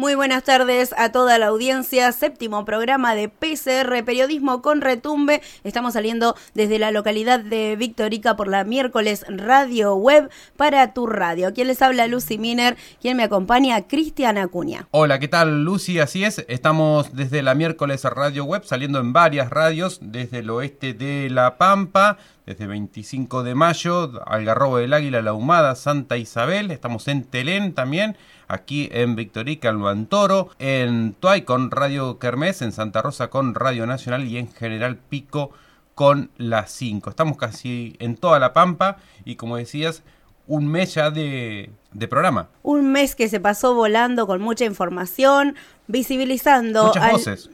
[0.00, 2.12] Muy buenas tardes a toda la audiencia.
[2.12, 5.42] Séptimo programa de PCR Periodismo con Retumbe.
[5.64, 11.52] Estamos saliendo desde la localidad de Victorica por la miércoles Radio Web para tu radio.
[11.52, 14.86] Quien les habla Lucy Miner, quien me acompaña Cristian Acuña.
[14.92, 15.98] Hola, ¿qué tal Lucy?
[15.98, 20.94] Así es, estamos desde la miércoles Radio Web saliendo en varias radios desde el oeste
[20.94, 22.18] de La Pampa,
[22.48, 28.16] desde 25 de mayo, Algarrobo del Águila, La Humada, Santa Isabel, estamos en Telén también
[28.46, 33.86] aquí en Victorica, en Luantoro, en Tuay con Radio Kermés, en Santa Rosa con Radio
[33.86, 35.50] Nacional y en General Pico
[35.94, 37.10] con las 5.
[37.10, 40.02] Estamos casi en toda la Pampa y como decías,
[40.48, 42.48] un mes ya de, de, programa.
[42.62, 45.54] Un mes que se pasó volando con mucha información,
[45.86, 46.86] visibilizando...
[46.86, 47.50] Muchas voces.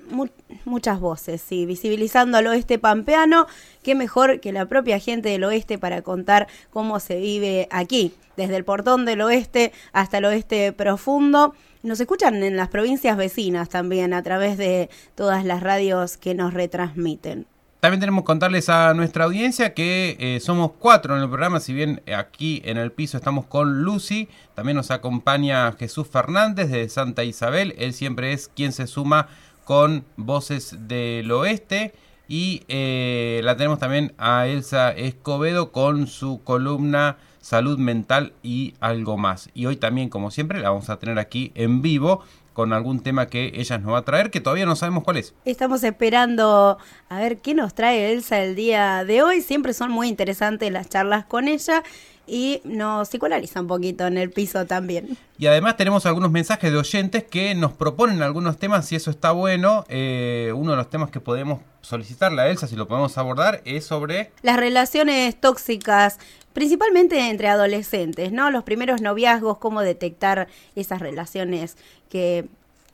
[0.64, 3.48] muchas voces, sí, visibilizando al oeste pampeano.
[3.84, 8.56] Qué mejor que la propia gente del oeste para contar cómo se vive aquí, desde
[8.56, 11.54] el portón del oeste hasta el oeste profundo.
[11.82, 16.54] Nos escuchan en las provincias vecinas también a través de todas las radios que nos
[16.54, 17.46] retransmiten.
[17.80, 21.74] También tenemos que contarles a nuestra audiencia que eh, somos cuatro en el programa, si
[21.74, 27.22] bien aquí en el piso estamos con Lucy, también nos acompaña Jesús Fernández de Santa
[27.22, 29.28] Isabel, él siempre es quien se suma
[29.66, 31.92] con Voces del Oeste
[32.28, 39.18] y eh, la tenemos también a Elsa Escobedo con su columna Salud Mental y algo
[39.18, 39.50] más.
[39.52, 42.22] Y hoy también, como siempre, la vamos a tener aquí en vivo
[42.54, 45.34] con algún tema que ella nos va a traer, que todavía no sabemos cuál es.
[45.44, 49.42] Estamos esperando a ver qué nos trae Elsa el día de hoy.
[49.42, 51.82] Siempre son muy interesantes las charlas con ella
[52.26, 55.16] y nos psicoanaliza un poquito en el piso también.
[55.38, 59.32] Y además tenemos algunos mensajes de oyentes que nos proponen algunos temas, si eso está
[59.32, 59.84] bueno.
[59.88, 63.84] Eh, uno de los temas que podemos solicitarle a Elsa, si lo podemos abordar, es
[63.84, 64.30] sobre...
[64.42, 66.18] Las relaciones tóxicas,
[66.52, 68.50] principalmente entre adolescentes, ¿no?
[68.50, 71.76] Los primeros noviazgos, cómo detectar esas relaciones
[72.08, 72.46] que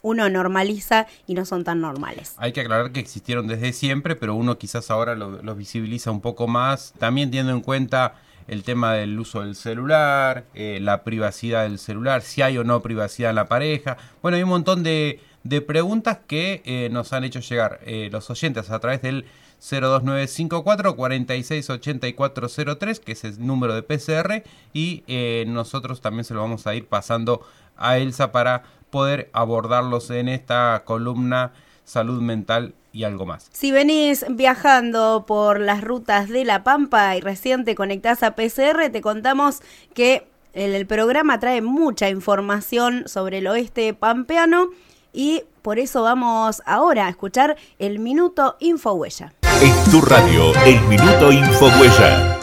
[0.02, 2.34] uno normaliza y no son tan normales.
[2.38, 6.48] Hay que aclarar que existieron desde siempre, pero uno quizás ahora los visibiliza un poco
[6.48, 8.14] más, también teniendo en cuenta
[8.50, 12.82] el tema del uso del celular, eh, la privacidad del celular, si hay o no
[12.82, 13.96] privacidad en la pareja.
[14.22, 15.20] Bueno, hay un montón de,
[15.68, 19.24] preguntas que eh, nos han hecho llegar eh, los oyentes a través del
[19.60, 25.04] 02954 468403, que es el número de PCR, y
[25.46, 27.46] nosotros también se lo vamos a ir pasando
[27.76, 31.52] a Elsa para poder abordarlos en esta columna
[31.90, 33.48] salud mental y algo más.
[33.52, 38.90] Si venís viajando por las rutas de La Pampa y recién te conectás a PCR,
[38.92, 39.60] te contamos
[39.92, 44.70] que el, programa trae mucha información sobre el oeste pampeano
[45.12, 49.32] y por eso vamos ahora a escuchar el Minuto Infohuella.
[49.60, 52.39] En tu radio, el Minuto Infohuella.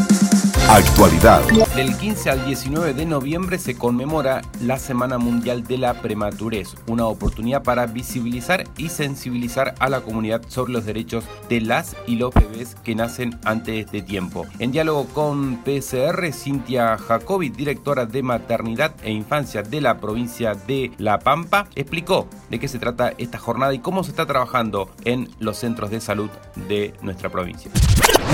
[0.70, 1.42] Actualidad.
[1.78, 7.06] Del 15 al 19 de noviembre se conmemora la Semana Mundial de la Prematurez, una
[7.06, 12.34] oportunidad para visibilizar y sensibilizar a la comunidad sobre los derechos de las y los
[12.34, 14.46] bebés que nacen antes de tiempo.
[14.60, 20.92] En diálogo con PCR, Cintia Jacobi, directora de Maternidad e Infancia de la provincia de
[20.98, 25.30] La Pampa, explicó de qué se trata esta jornada y cómo se está trabajando en
[25.40, 26.30] los centros de salud
[26.68, 27.72] de nuestra provincia.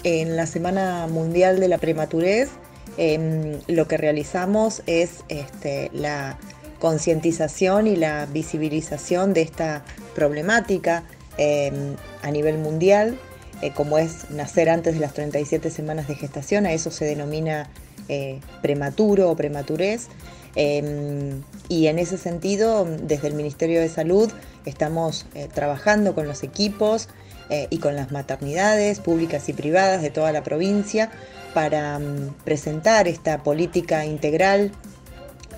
[0.04, 2.50] En la Semana Mundial de la Prematurez,
[2.98, 6.38] em, lo que realizamos es este, la
[6.80, 11.04] concientización y la visibilización de esta problemática
[11.38, 13.18] em, a nivel mundial,
[13.62, 17.70] eh, como es nacer antes de las 37 semanas de gestación, a eso se denomina
[18.10, 20.10] eh, prematuro o prematurez.
[20.56, 24.30] Em, y en ese sentido, desde el Ministerio de Salud
[24.66, 27.08] estamos eh, trabajando con los equipos
[27.50, 31.12] eh, y con las maternidades públicas y privadas de toda la provincia
[31.54, 34.72] para mm, presentar esta política integral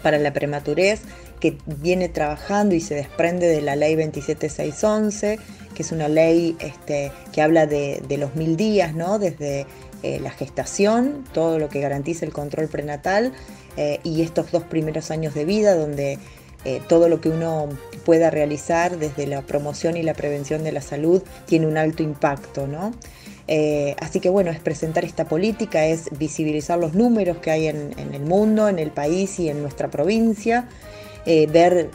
[0.02, 1.02] para la prematurez
[1.40, 5.40] que viene trabajando y se desprende de la ley 27611,
[5.74, 9.20] que es una ley este, que habla de, los mil días, ¿no?
[9.20, 9.66] desde
[10.04, 13.34] eh, la gestación, todo lo que garantiza el control prenatal,
[13.78, 16.18] eh, y estos dos primeros años de vida donde
[16.66, 17.70] eh, todo lo que uno
[18.06, 22.66] pueda realizar desde la promoción y la prevención de la salud tiene un alto impacto,
[22.66, 22.92] ¿no?
[23.48, 27.94] Eh, así que bueno, es presentar esta política, es visibilizar los números que hay en,
[27.98, 30.68] el mundo, en el país y en nuestra provincia,
[31.28, 31.92] eh, ver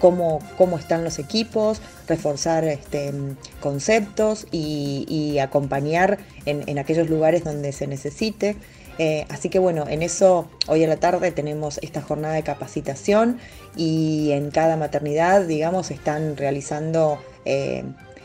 [0.00, 3.12] cómo, cómo, están los equipos, reforzar este,
[3.60, 8.56] conceptos y, acompañar en, en, aquellos lugares donde se necesite.
[8.98, 13.38] Eh, así que bueno, en eso hoy a la tarde tenemos esta jornada de capacitación
[13.76, 17.84] y en cada maternidad, digamos, están realizando eh,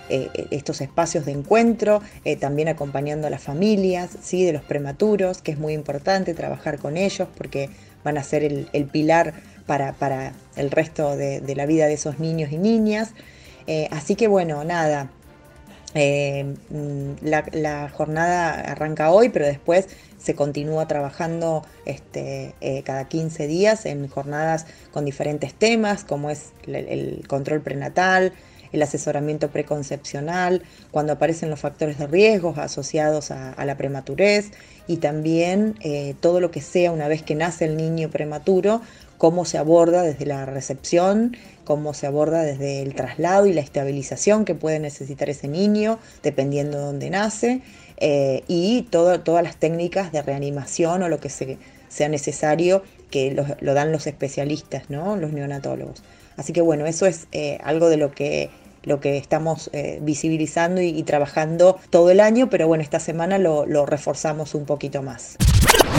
[0.10, 2.02] eh, estos espacios de encuentro,
[2.40, 4.44] también acompañando a las familias, ¿sí?
[4.44, 7.70] de los prematuros, que es muy importante trabajar con ellos porque
[8.04, 9.34] van a ser el, pilar
[9.66, 13.14] para, el resto de, la vida de esos niños y niñas.
[13.92, 15.10] así que bueno, nada,
[15.94, 23.86] mm, la, jornada arranca hoy, pero después se continúa trabajando este, eh, cada 15 días
[23.86, 28.34] en jornadas con diferentes temas, como es el, control prenatal,
[28.72, 34.52] el asesoramiento preconcepcional, cuando aparecen los factores de riesgo asociados a, la prematurez
[34.88, 38.82] y también eh, todo lo que sea una vez que nace el niño prematuro,
[39.18, 44.46] cómo se aborda desde la recepción, cómo se aborda desde el traslado y la estabilización
[44.46, 47.62] que puede necesitar ese niño, dependiendo de dónde nace,
[47.98, 53.92] eh, y todas las técnicas de reanimación o lo que sea necesario que lo, dan
[53.92, 55.16] los especialistas, ¿no?
[55.16, 56.04] los neonatólogos.
[56.36, 58.50] Así que bueno, eso es eh, algo de lo que
[58.84, 63.66] lo que estamos eh, visibilizando y, trabajando todo el año, pero bueno, esta semana lo,
[63.66, 65.36] lo reforzamos un poquito más.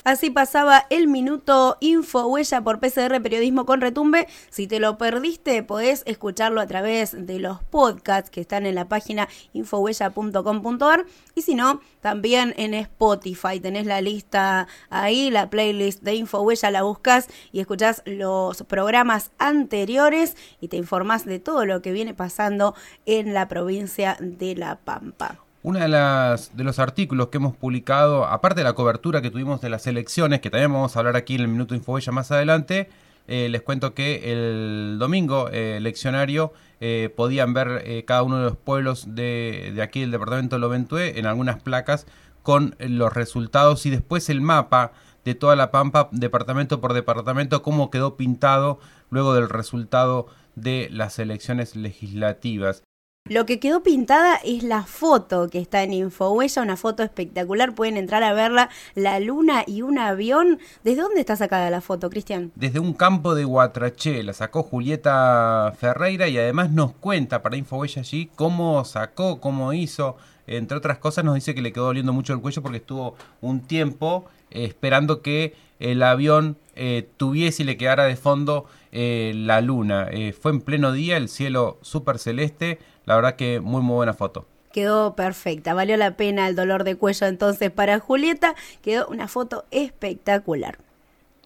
[0.09, 4.27] Así pasaba el minuto Info Huella por PCR Periodismo con Retumbe.
[4.49, 8.89] Si te lo perdiste, podés escucharlo a través de los podcasts que están en la
[8.89, 11.05] página infohuella.com.ar
[11.35, 13.61] y si no, también en Spotify.
[13.61, 19.31] Tenés la lista ahí, la playlist de Info Huella, la buscas y escuchás los programas
[19.37, 22.75] anteriores y te informás de todo lo que viene pasando
[23.05, 25.48] en la provincia de La Pampa.
[25.63, 29.87] Uno de, los artículos que hemos publicado, aparte de la cobertura que tuvimos de las
[29.89, 32.89] elecciones, que también vamos a hablar aquí en el Minuto Infoella más adelante,
[33.27, 38.57] eh, les cuento que el domingo eh, eleccionario eh, podían ver cada uno de los
[38.57, 42.07] pueblos de, de aquí del departamento de Loventué en algunas placas
[42.43, 44.93] con los resultados y después el mapa
[45.25, 48.79] de toda la Pampa, departamento por departamento, cómo quedó pintado
[49.11, 52.85] luego del resultado de las elecciones legislativas.
[53.29, 57.75] Lo que quedó pintada es la foto que está en Infohuella, una foto espectacular.
[57.75, 60.59] Pueden entrar a verla, la luna y un avión.
[60.83, 62.53] ¿Desde dónde está sacada la foto, Cristian?
[62.55, 64.23] Desde un campo de Guatraché.
[64.23, 70.17] La sacó Julieta Ferreira y además nos cuenta para Infohuella allí cómo sacó, cómo hizo.
[70.47, 73.61] Entre otras cosas nos dice que le quedó doliendo mucho el cuello porque estuvo un
[73.61, 79.61] tiempo eh, esperando que el avión eh, tuviese y le quedara de fondo eh, la
[79.61, 80.09] luna.
[80.41, 82.79] fue en pleno día, el cielo súper celeste
[83.09, 84.47] la verdad que muy muy buena foto.
[84.71, 89.65] Quedó perfecta, valió la pena el dolor de cuello entonces para Julieta, quedó una foto
[89.71, 90.79] espectacular.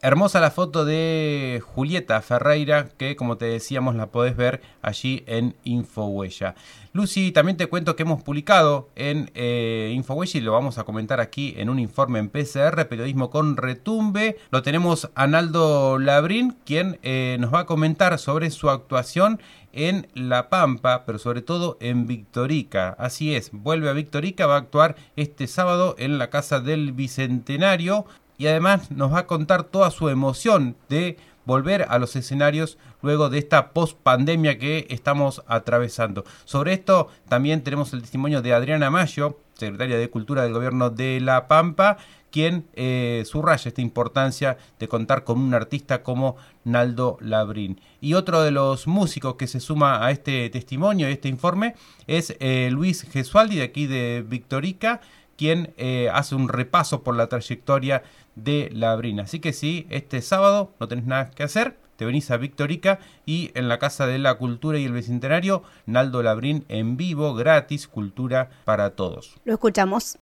[0.05, 5.55] Hermosa la foto de Julieta Ferreira, que como te decíamos la podés ver allí en
[5.63, 6.57] Infohuella.
[6.93, 11.21] Lucy, también te cuento que hemos publicado en eh, Infohuella y lo vamos a comentar
[11.21, 14.39] aquí en un informe en PCR, Periodismo con Retumbe.
[14.51, 19.41] Lo tenemos Analdo Labrín, quien eh, nos va a comentar sobre su actuación
[19.73, 22.97] en La Pampa, pero sobre todo en Victorica.
[22.99, 28.07] Así es, vuelve a Victorica, va a actuar este sábado en la Casa del Bicentenario
[28.39, 33.29] y además nos va a contar toda su emoción de volver a los escenarios luego
[33.29, 36.25] de esta post pandemia que estamos atravesando.
[36.45, 41.21] Sobre esto también tenemos el testimonio de Adriana Mayo, secretaria de Cultura del Gobierno de
[41.21, 41.99] La Pampa,
[42.33, 47.81] quien eh, subraya esta importancia de contar con un artista como Naldo Labrín.
[48.01, 51.77] Y otro de los músicos que se suma a este testimonio, a este informe,
[52.09, 55.01] es eh, Luis Gesualdi de aquí de Victorica,
[55.37, 58.03] quien eh, hace un repaso por la trayectoria
[58.35, 59.21] de Labrín.
[59.21, 63.51] Así que sí, este sábado no tenés nada que hacer, te venís a Victorica y
[63.55, 68.51] en la Casa de la Cultura y el Bicentenario, Naldo Labrín en vivo, gratis, cultura
[68.65, 69.39] para todos.
[69.45, 70.17] Lo escuchamos.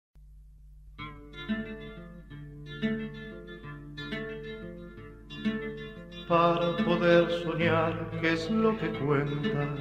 [6.28, 9.76] Para poder soñar, qué es lo que cuenta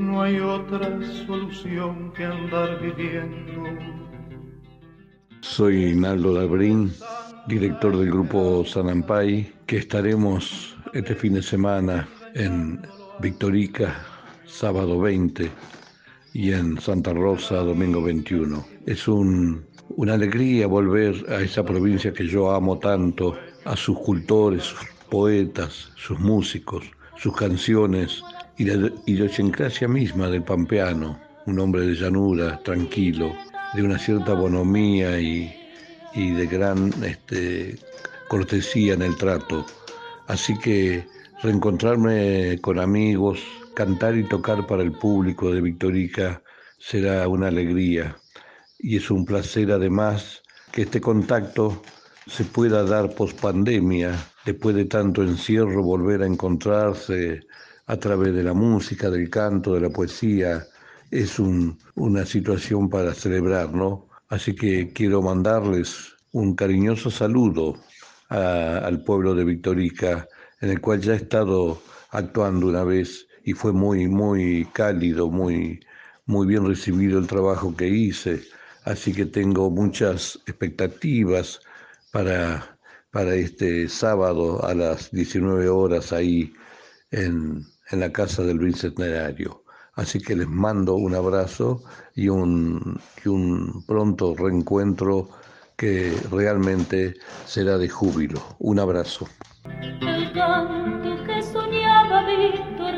[0.00, 3.62] no hay otra solución que andar viviendo.
[5.42, 6.90] Soy Naldo Labrín,
[7.46, 12.80] director del grupo Sanampay, que estaremos este fin de semana en
[13.20, 13.94] Victorica,
[14.46, 15.50] sábado 20,
[16.32, 18.64] y en Santa Rosa, domingo 21.
[18.86, 19.66] Es un,
[19.96, 24.74] una alegría volver a esa provincia que yo amo tanto, a sus cultores,
[25.10, 26.84] poetas, sus músicos,
[27.16, 28.22] sus canciones
[28.56, 33.32] y la idiosincrasia misma del pampeano, un hombre de llanura, tranquilo,
[33.74, 35.54] de una cierta bonomía y,
[36.14, 37.78] de gran este,
[38.28, 39.66] cortesía en el trato.
[40.26, 41.04] Así que
[41.42, 43.40] reencontrarme con amigos,
[43.74, 46.42] cantar y tocar para el público de Victorica
[46.78, 48.16] será una alegría
[48.78, 51.82] y es un placer además que este contacto
[52.30, 57.40] se pueda dar post pandemia, después de tanto encierro, volver a encontrarse
[57.86, 60.64] a través de la música, del canto, de la poesía,
[61.10, 64.06] es una situación para celebrar, ¿no?
[64.28, 67.74] Así que quiero mandarles un cariñoso saludo
[68.28, 70.28] al pueblo de Victorica,
[70.60, 75.80] en el cual ya he estado actuando una vez y fue muy, muy cálido, muy,
[76.26, 78.40] muy bien recibido el trabajo que hice.
[78.84, 81.60] Así que tengo muchas expectativas
[82.12, 82.78] para,
[83.10, 86.52] para este sábado a las 19 horas ahí
[87.10, 89.64] en, en la casa del Bicentenario.
[89.94, 91.82] Así que les mando un abrazo
[92.14, 95.28] y un, y un pronto reencuentro
[95.76, 97.14] que realmente
[97.46, 98.40] será de júbilo.
[98.58, 99.26] Un abrazo.
[99.64, 102.94] El canto que soñaba Víctor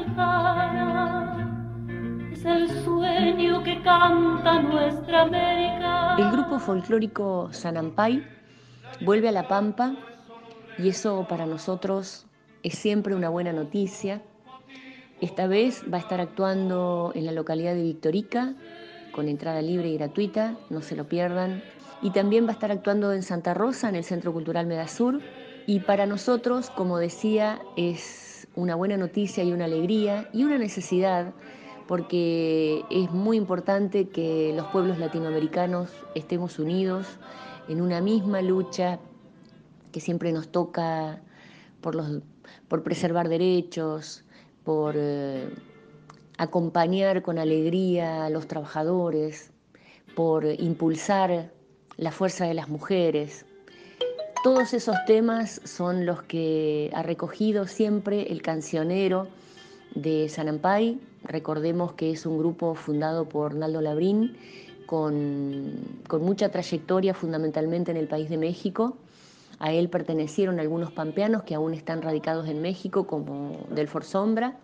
[2.32, 6.16] es el sueño que canta nuestra América.
[6.18, 8.41] El grupo folclórico Sanampay
[9.00, 9.96] vuelve a La Pampa
[10.78, 12.26] y eso para nosotros
[12.62, 14.22] es siempre una buena noticia.
[15.20, 18.54] Esta vez va a estar actuando en la localidad de Victorica
[19.12, 21.62] con entrada libre y gratuita, no se lo pierdan.
[22.00, 25.20] Y también va a estar actuando en Santa Rosa, en el Centro Cultural Medasur.
[25.66, 31.32] Y para nosotros, como decía, es una buena noticia y una alegría y una necesidad
[31.86, 37.06] porque es muy importante que los pueblos latinoamericanos estemos unidos
[37.68, 38.98] en una misma lucha
[39.92, 41.20] que siempre nos toca
[41.80, 42.20] por, los,
[42.68, 44.24] por preservar derechos,
[44.64, 45.48] por eh,
[46.38, 49.50] acompañar con alegría a los trabajadores,
[50.14, 51.52] por impulsar
[51.96, 53.44] la fuerza de las mujeres.
[54.42, 59.28] Todos esos temas son los que ha recogido siempre el cancionero
[59.94, 61.00] de Sanampay.
[61.22, 64.36] Recordemos que es un grupo fundado por Naldo Labrín
[64.92, 65.72] con,
[66.20, 68.98] mucha trayectoria fundamentalmente en el país de México.
[69.58, 74.58] A él pertenecieron algunos pampeanos que aún están radicados en México, como Delfor Sombra,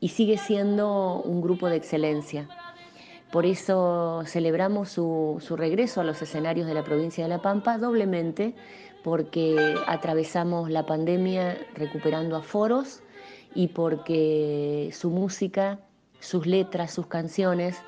[0.00, 2.48] y sigue siendo un grupo de excelencia.
[3.30, 7.78] Por eso celebramos su, su, regreso a los escenarios de la provincia de La Pampa
[7.78, 8.56] doblemente,
[9.04, 13.00] porque atravesamos la pandemia recuperando aforos
[13.54, 15.78] y porque su música,
[16.18, 17.80] sus letras, sus canciones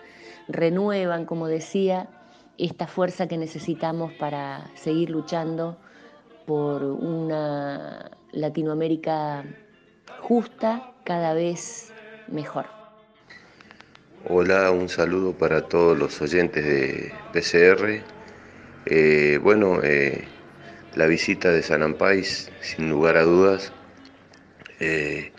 [0.49, 2.09] renuevan, como decía,
[2.59, 5.77] esta fuerza que necesitamos para seguir luchando
[6.47, 9.45] por una Latinoamérica
[10.21, 11.93] justa, cada vez
[12.29, 12.67] mejor.
[14.29, 18.03] Hola, un saludo para todos los oyentes de PCR.
[18.87, 20.25] Eh, bueno, eh,
[20.95, 23.73] la visita de San Ampais, sin lugar a dudas,
[24.81, 25.33] eh,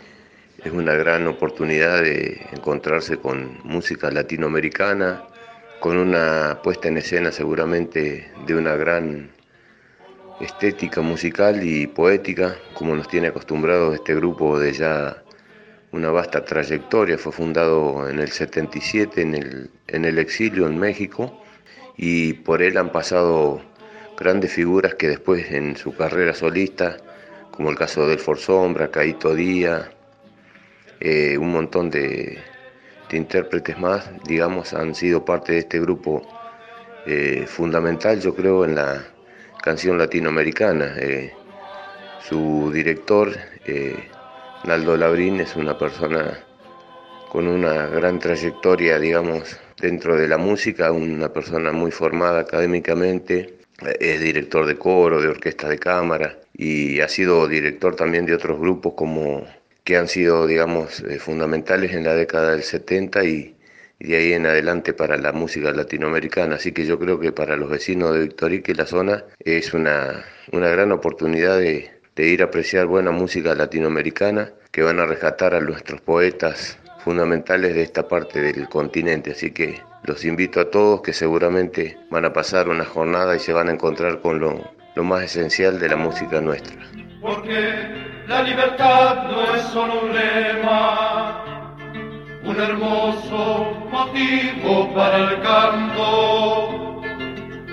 [0.66, 5.22] es una gran oportunidad de encontrarse con música latinoamericana,
[5.78, 9.30] con una puesta en escena seguramente de una gran
[10.40, 15.22] estética musical y poética, como nos tiene acostumbrados este grupo de ya
[15.92, 17.16] una vasta trayectoria.
[17.16, 21.44] Fue fundado en el 77 en el, exilio en México
[21.96, 23.62] y por él han pasado
[24.18, 26.96] grandes figuras que después en su carrera solista,
[27.52, 29.95] como el caso del Sombra, Caito Díaz,
[31.00, 32.38] eh, un montón de,
[33.12, 36.22] intérpretes más, digamos, han sido parte de este grupo
[37.06, 39.04] eh, fundamental, yo creo, en la
[39.62, 40.94] canción latinoamericana.
[40.98, 41.32] Eh,
[42.28, 43.32] su director,
[44.64, 46.40] Naldo Labrín, es una persona
[47.30, 53.56] con una gran trayectoria, digamos, dentro de la música, una persona muy formada académicamente,
[54.00, 58.58] es director de coro, de orquesta de cámara y ha sido director también de otros
[58.58, 59.46] grupos como
[59.86, 63.56] que han sido, digamos, eh, fundamentales en la década del 70 y,
[64.00, 66.56] de ahí en adelante para la música latinoamericana.
[66.56, 70.24] Así que yo creo que para los vecinos de Victorica y la zona es una,
[70.50, 75.54] una gran oportunidad de, de ir a apreciar buena música latinoamericana que van a rescatar
[75.54, 79.30] a nuestros poetas fundamentales de esta parte del continente.
[79.30, 83.52] Así que los invito a todos que seguramente van a pasar una jornada y se
[83.52, 86.74] van a encontrar con lo, lo más esencial de la música nuestra.
[87.26, 91.44] Porque la libertad no es solo un lema,
[92.44, 97.02] un hermoso motivo para el canto.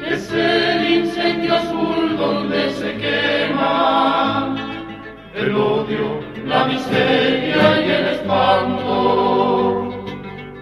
[0.08, 4.56] Es el incendio azul donde se quema
[5.36, 9.88] el odio, la miseria y el espanto.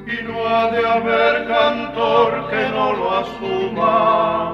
[0.05, 4.53] Y no ha de haber cantor que no lo asuma,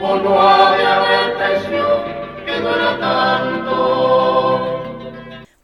[0.00, 2.19] o no ha de haber traición
[2.60, 4.79] duela tanto.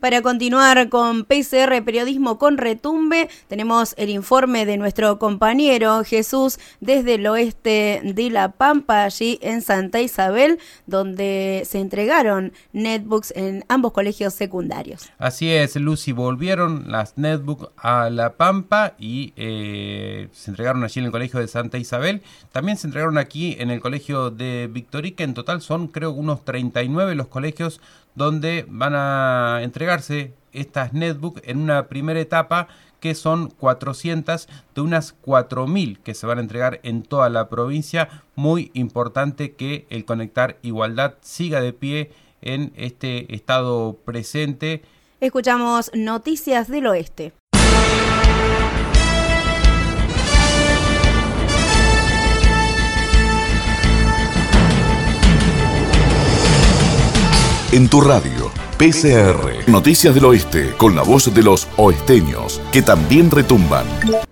[0.06, 7.14] Para continuar con PCR Periodismo con Retumbe, tenemos el informe de nuestro compañero Jesús desde
[7.14, 13.90] el oeste de La Pampa, allí en Santa Isabel, donde se entregaron netbooks en ambos
[13.90, 15.10] colegios secundarios.
[15.18, 21.06] Así es, Lucy, volvieron las netbooks a La Pampa y eh, se entregaron allí en
[21.06, 22.22] el colegio de Santa Isabel.
[22.52, 25.24] También se entregaron aquí en el colegio de Victorica.
[25.24, 27.80] En total son, creo, unos 39 los colegios
[28.16, 32.66] donde van a entregarse estas netbooks en una primera etapa
[32.98, 38.08] que son 400 de unas 4.000 que se van a entregar en toda la provincia.
[38.34, 42.10] Muy importante que el Conectar Igualdad siga de pie
[42.42, 44.82] en este estado presente.
[45.20, 47.32] Escuchamos Noticias del Oeste.
[57.76, 63.30] En tu radio, PCR, Noticias del Oeste, con la voz de los oesteños, que también
[63.30, 63.86] retumban.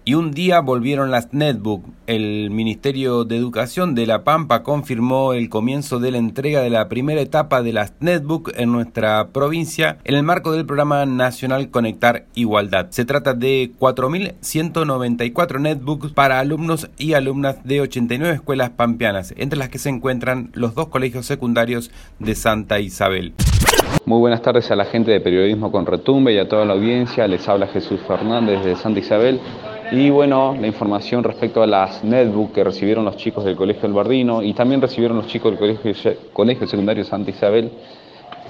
[0.05, 1.83] Y un día volvieron las netbook.
[2.07, 6.91] El Ministerio de Educación de La Pampa confirmó el comienzo de la entrega de la
[6.91, 12.27] primera etapa de las netbook en nuestra provincia en el marco del programa nacional Conectar
[12.35, 12.89] Igualdad.
[12.91, 19.71] Se trata de 4.194 netbooks para alumnos y alumnas de 89 escuelas pampeanas, entre las
[19.71, 23.33] que se encuentran los dos colegios secundarios de Santa Isabel.
[24.07, 27.27] Muy buenas tardes a la gente de Periodismo con Retumbe y a toda la audiencia.
[27.27, 29.41] Les habla Jesús Fernández de Santa Isabel.
[29.93, 33.95] Y bueno, la información respecto a las netbook que recibieron los chicos del Colegio El
[33.95, 37.71] Bardino y también recibieron los chicos del Colegio, Colegio Secundario Santa Isabel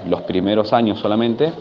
[0.09, 1.51] los primeros años solamente.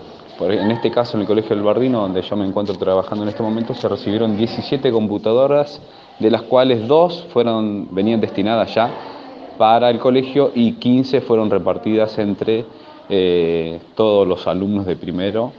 [0.40, 3.42] En este caso, en el Colegio El Bardino, donde yo me encuentro trabajando en este
[3.42, 5.80] momento, se recibieron 17 computadoras,
[6.18, 8.90] de las cuales dos fueron, venían destinadas ya
[9.56, 12.64] para el colegio y 15 fueron repartidas entre
[13.08, 15.52] eh, todos los alumnos de primero,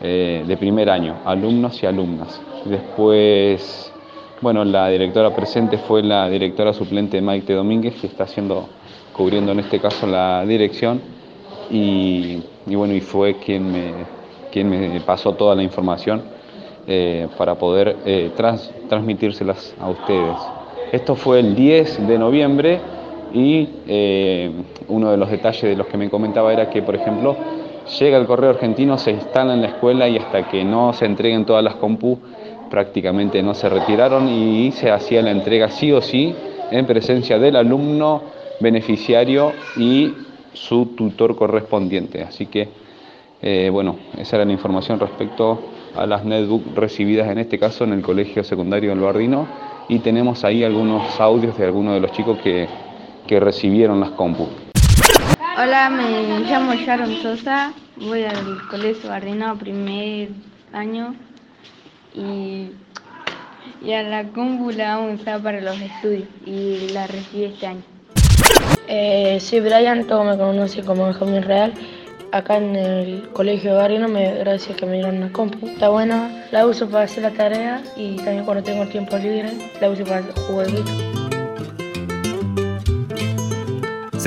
[0.00, 2.40] eh, de primer año, alumnos y alumnas.
[2.64, 3.92] Después,
[4.40, 8.68] bueno, la directora presente fue la directora suplente Maite Domínguez, que está haciendo,
[9.12, 11.00] cubriendo en este caso la dirección,
[11.70, 13.92] y, bueno, y fue quien me,
[14.50, 16.22] quien me pasó toda la información
[16.86, 17.96] eh, para poder
[18.88, 20.36] transmitírselas a ustedes.
[20.92, 22.80] Esto fue el 10 de noviembre
[23.32, 24.50] y eh,
[24.88, 27.36] uno de los detalles de los que me comentaba era que, por ejemplo,
[27.98, 31.44] llega el correo argentino, se instala en la escuela y hasta que no se entreguen
[31.44, 32.18] todas las compu,
[32.70, 36.34] prácticamente no se retiraron y se hacía la entrega sí o sí
[36.70, 38.22] en presencia del alumno
[38.60, 40.12] beneficiario y
[40.52, 42.22] su tutor correspondiente.
[42.22, 42.68] Así que,
[43.40, 45.58] eh, bueno, esa era la información respecto
[45.96, 49.46] a las netbooks recibidas en este caso en el Colegio Secundario del Bardino
[49.88, 52.68] y tenemos ahí algunos audios de algunos de los chicos que
[53.28, 54.48] que recibieron las compu.
[55.56, 60.30] Hola, me llamo Sharon Sosa, voy al Colegio Bardino primer
[60.72, 61.14] año
[62.14, 62.70] y,
[63.84, 67.66] y a la compu la vamos a usar para los estudios y la recibí este
[67.66, 67.82] año.
[68.88, 71.74] Eh, soy Brian, todo me conoce como Benjamín Real.
[72.32, 75.66] Acá en el colegio Bardino, me, gracias que me dieron una compu.
[75.66, 79.90] Está buena, la uso para hacer la tarea y también cuando tengo tiempo libre la
[79.90, 80.68] uso para jugar.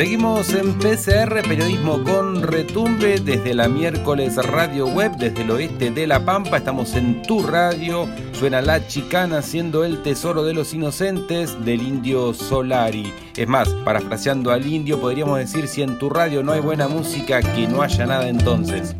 [0.01, 6.07] Seguimos en PCR Periodismo con Retumbe desde la miércoles Radio Web, desde el oeste de
[6.07, 6.57] La Pampa.
[6.57, 8.09] Estamos en tu radio.
[8.31, 13.13] Suena La Chicana siendo el tesoro de los inocentes del indio Solari.
[13.37, 17.39] Es más, parafraseando al indio, podríamos decir: si en tu radio no hay buena música,
[17.43, 18.95] que no haya nada entonces.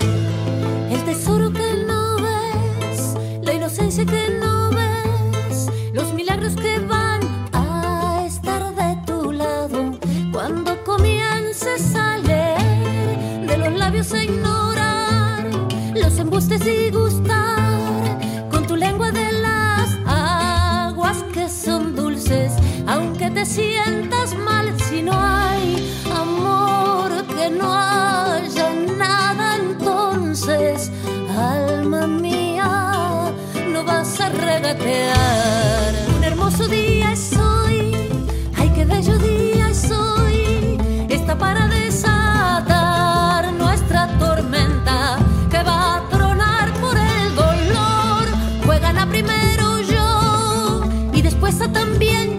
[23.41, 30.91] Te sientas mal si no hay amor, que no haya nada entonces,
[31.35, 33.33] alma mía,
[33.67, 35.91] no vas a regatear.
[36.15, 37.95] Un hermoso día es hoy,
[38.59, 40.77] ay qué bello día es hoy,
[41.09, 45.17] está para desatar nuestra tormenta
[45.49, 48.23] que va a tronar por el dolor.
[48.67, 52.30] Juegan a primero yo y después a también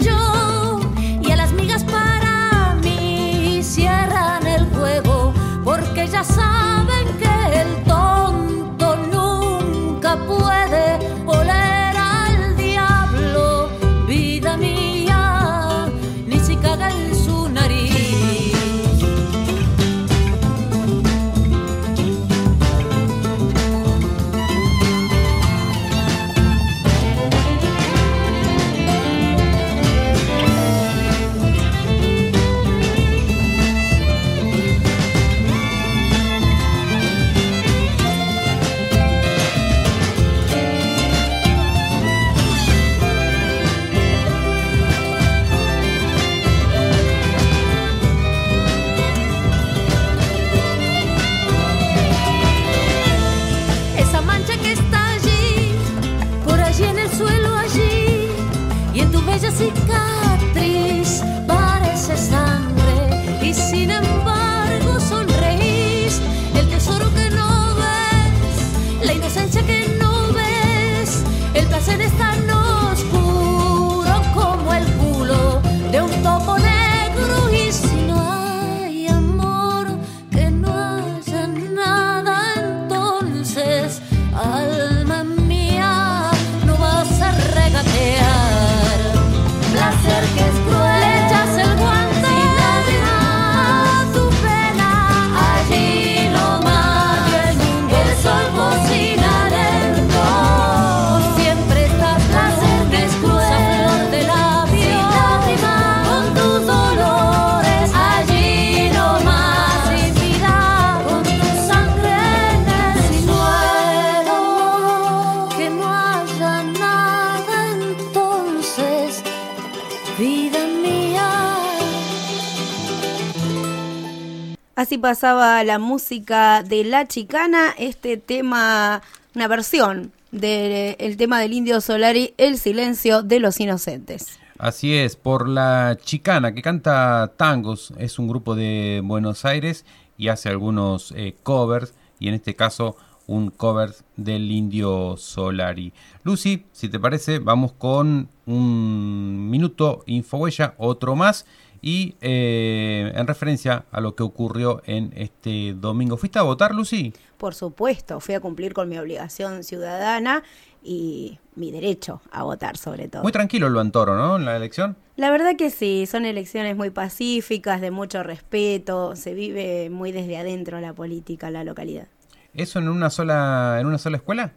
[125.03, 129.03] pasaba la música de La Chicana, este tema,
[129.35, 134.39] una versión del tema del Indio Solari, El silencio de los inocentes.
[134.59, 139.85] Así es, por la chicana que canta tangos, es un grupo de Buenos Aires
[140.17, 145.93] y hace algunos eh, covers, y en este caso un cover del Indio Solari.
[146.23, 151.45] Lucy, si te parece, vamos con un minuto infohuella, otro más,
[151.83, 156.17] y eh, en referencia a lo que ocurrió en este domingo.
[156.17, 157.13] ¿Fuiste a votar, Lucy?
[157.37, 160.45] Por supuesto, fui a cumplir con mi obligación ciudadana
[160.83, 163.23] y mi derecho a votar sobre todo.
[163.23, 164.37] Muy tranquilo el Toro, ¿no?
[164.37, 164.97] En la elección.
[165.17, 170.39] La verdad que sí, son elecciones muy pacíficas, de mucho respeto, se vive muy desde
[170.39, 172.07] adentro la política, la localidad.
[172.55, 174.53] ¿Eso en una sola, en una sola escuela?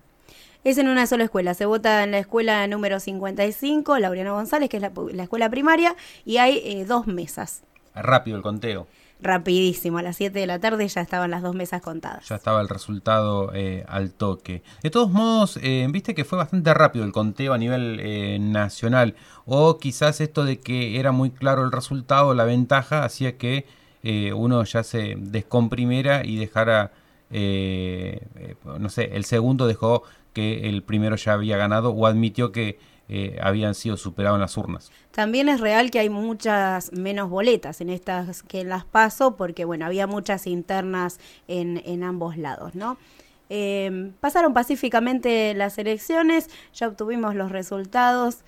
[0.66, 4.78] Es en una sola escuela, se vota en la escuela número 55, Laureano González, que
[4.78, 7.62] es la, escuela primaria, y hay eh, dos mesas.
[7.94, 8.88] Rápido el conteo.
[9.22, 12.28] Rapidísimo, a las 7 de la tarde ya estaban las dos mesas contadas.
[12.28, 14.64] Ya estaba el resultado eh, al toque.
[14.82, 19.14] De todos modos, eh, viste que fue bastante rápido el conteo a nivel nacional.
[19.46, 23.68] O quizás esto de que era muy claro el resultado, la ventaja, hacía que
[24.34, 26.92] uno ya se descomprimiera y dejara,
[27.30, 30.04] eh, no sé, el segundo dejó
[30.36, 34.58] que el primero ya había ganado o admitió que eh, habían sido superados en las
[34.58, 34.92] urnas.
[35.12, 39.64] También es real que hay muchas menos boletas en estas que en las paso, porque
[39.64, 42.98] bueno, había muchas internas en, en ambos lados, ¿no?
[43.50, 48.40] Eh, pasaron pacíficamente las elecciones, ya obtuvimos los resultados.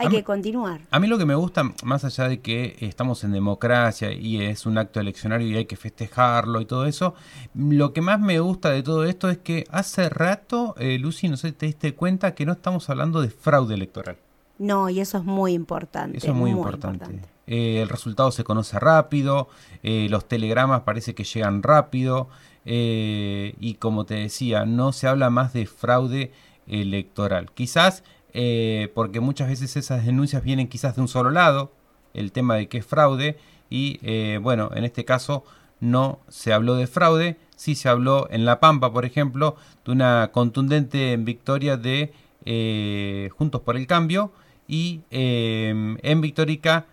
[0.00, 0.80] Hay mí- que continuar.
[0.90, 4.66] A mí lo que me gusta, más allá de que estamos en democracia y es
[4.66, 7.14] un acto eleccionario y hay que festejarlo y todo eso,
[7.54, 11.36] lo que más me gusta de todo esto es que hace rato, eh, Lucy, no
[11.36, 14.16] sé si te diste cuenta que no estamos hablando de fraude electoral.
[14.58, 16.18] No, y eso es muy importante.
[16.18, 17.20] Eso es muy, importante.
[17.46, 19.48] Eh, el resultado se conoce rápido,
[19.82, 22.28] eh, los telegramas parece que llegan rápido
[22.64, 26.32] eh, y como te decía, no se habla más de fraude
[26.66, 27.50] electoral.
[27.52, 31.72] Quizás eh, porque muchas veces esas denuncias vienen quizás de un solo lado,
[32.14, 33.38] el tema de que es fraude
[33.68, 35.44] y eh, bueno, en este caso
[35.80, 40.30] no se habló de fraude, sí se habló en La Pampa, por ejemplo, de una
[40.32, 42.12] contundente victoria de
[42.44, 44.32] eh, Juntos por el Cambio
[44.68, 46.86] y en Victorica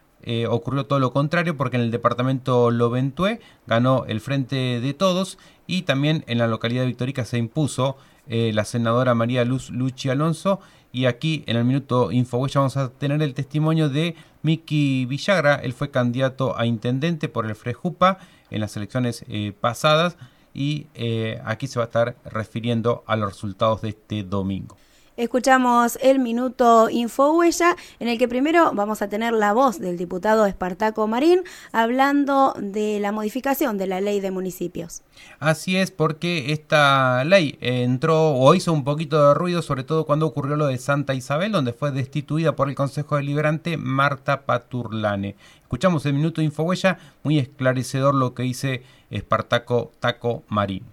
[0.49, 5.83] ocurrió todo lo contrario porque en el departamento Loventué ganó el Frente de Todos y
[5.83, 7.97] también en la localidad de Victorica se impuso
[8.27, 10.59] la senadora María Luz Luchi Alonso
[10.97, 15.73] y aquí en el minuto Infohuella vamos a tener el testimonio de Miki Villagra, él
[15.73, 18.17] fue candidato a intendente por el Frejupa
[18.49, 20.17] en las elecciones eh, pasadas
[20.55, 24.75] y eh, aquí se va a estar refiriendo a los resultados de este domingo.
[25.17, 30.45] Escuchamos el minuto Infohuella, en el que primero vamos a tener la voz del diputado
[30.45, 35.01] Espartaco Marín hablando de la modificación de la ley de municipios.
[35.39, 40.27] Así es, porque esta ley entró o hizo un poquito de ruido, sobre todo cuando
[40.27, 45.35] ocurrió lo de Santa Isabel, donde fue destituida por el Consejo Deliberante Marta Paturlane.
[45.63, 50.83] Escuchamos el minuto Infohuella, muy esclarecedor lo que dice Espartaco Taco Marín.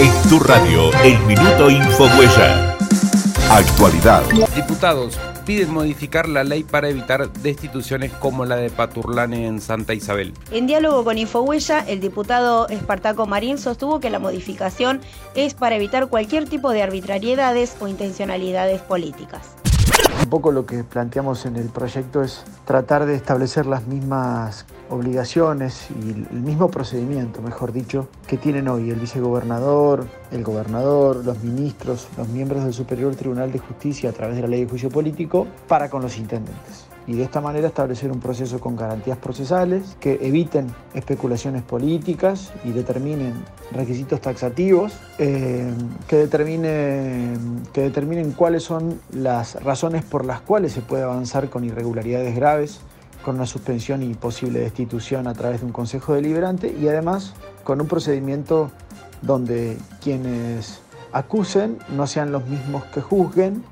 [0.00, 2.78] En tu radio, el minuto Infohuella.
[3.54, 4.24] Actualidad.
[4.56, 10.34] Diputados piden modificar la ley para evitar destituciones como la de Paturlane en Santa Isabel.
[10.50, 15.00] En diálogo con Infohuella, el diputado Espartaco Marín sostuvo que la modificación
[15.36, 19.42] es para evitar cualquier tipo de arbitrariedades o intencionalidades políticas.
[20.20, 25.88] Un poco lo que planteamos en el proyecto es tratar de establecer las mismas obligaciones
[25.90, 32.08] y el mismo procedimiento, mejor dicho, que tienen hoy el vicegobernador, el gobernador, los ministros,
[32.16, 35.46] los miembros del Superior Tribunal de Justicia a través de la ley de juicio político
[35.68, 36.86] para con los intendentes.
[37.06, 42.70] Y de esta manera establecer un proceso con garantías procesales que eviten especulaciones políticas y
[42.70, 43.34] determinen
[43.72, 45.70] requisitos taxativos eh,
[46.08, 51.64] que, determinen, que determinen cuáles son las razones por las cuales se puede avanzar con
[51.64, 52.80] irregularidades graves,
[53.24, 57.34] con una suspensión y posible destitución a través de un consejo deliberante y además
[57.64, 58.70] con un procedimiento
[59.22, 60.80] donde quienes
[61.12, 63.64] acusen no sean los mismos que juzguen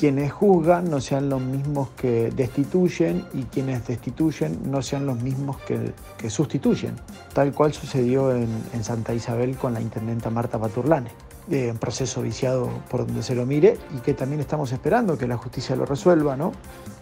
[0.00, 5.58] quienes juzgan no sean los mismos que destituyen y quienes destituyen no sean los mismos
[5.58, 6.96] que, sustituyen,
[7.34, 8.48] tal cual sucedió en,
[8.82, 11.10] Santa Isabel con la intendenta Marta Paturlane.
[11.48, 15.36] Un proceso viciado por donde se lo mire y que también estamos esperando que la
[15.36, 16.52] justicia lo resuelva, ¿no?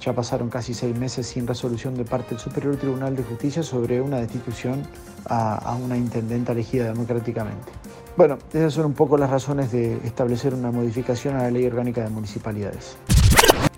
[0.01, 4.01] Ya pasaron casi seis meses sin resolución de parte del Superior Tribunal de Justicia sobre
[4.01, 4.83] una destitución
[5.27, 7.71] a, a una intendenta elegida democráticamente.
[8.17, 12.03] Bueno, esas son un poco las razones de establecer una modificación a la ley orgánica
[12.03, 12.97] de municipalidades.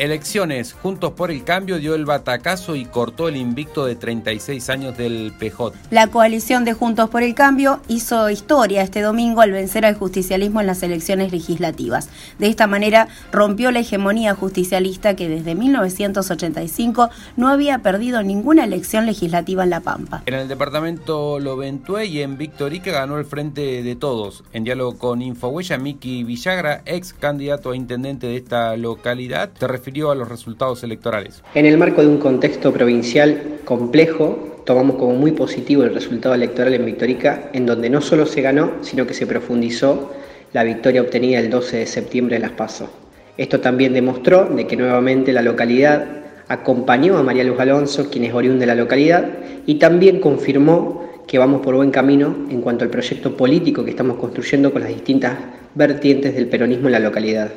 [0.01, 0.73] Elecciones.
[0.73, 5.31] Juntos por el Cambio dio el batacazo y cortó el invicto de 36 años del
[5.39, 5.73] PJ.
[5.91, 10.63] La coalición de Juntos por el Cambio hizo historia este domingo al vencer al justicialismo
[10.63, 12.09] en las elecciones legislativas.
[12.39, 19.05] De esta manera rompió la hegemonía justicialista que desde 1985 no había perdido ninguna elección
[19.05, 20.23] legislativa en La Pampa.
[20.25, 24.45] En el departamento Loventué y en Victorica ganó el Frente de Todos.
[24.55, 29.90] En diálogo con Infohuella, Miki Villagra, ex candidato a intendente de esta localidad, te refirió
[29.91, 31.43] a los resultados electorales.
[31.55, 36.75] En el marco de un contexto provincial complejo, tomamos como muy positivo el resultado electoral
[36.75, 40.13] en Victorica, en donde no solo se ganó, sino que se profundizó
[40.53, 42.89] la victoria obtenida el 12 de septiembre de las PASO.
[43.37, 46.07] Esto también demostró de que nuevamente la localidad
[46.47, 49.25] acompañó a María Luz Alonso, quien es oriunda de la localidad,
[49.67, 54.19] y también confirmó que vamos por buen camino en cuanto al proyecto político que estamos
[54.19, 55.37] construyendo con las distintas
[55.75, 57.51] vertientes del peronismo en la localidad.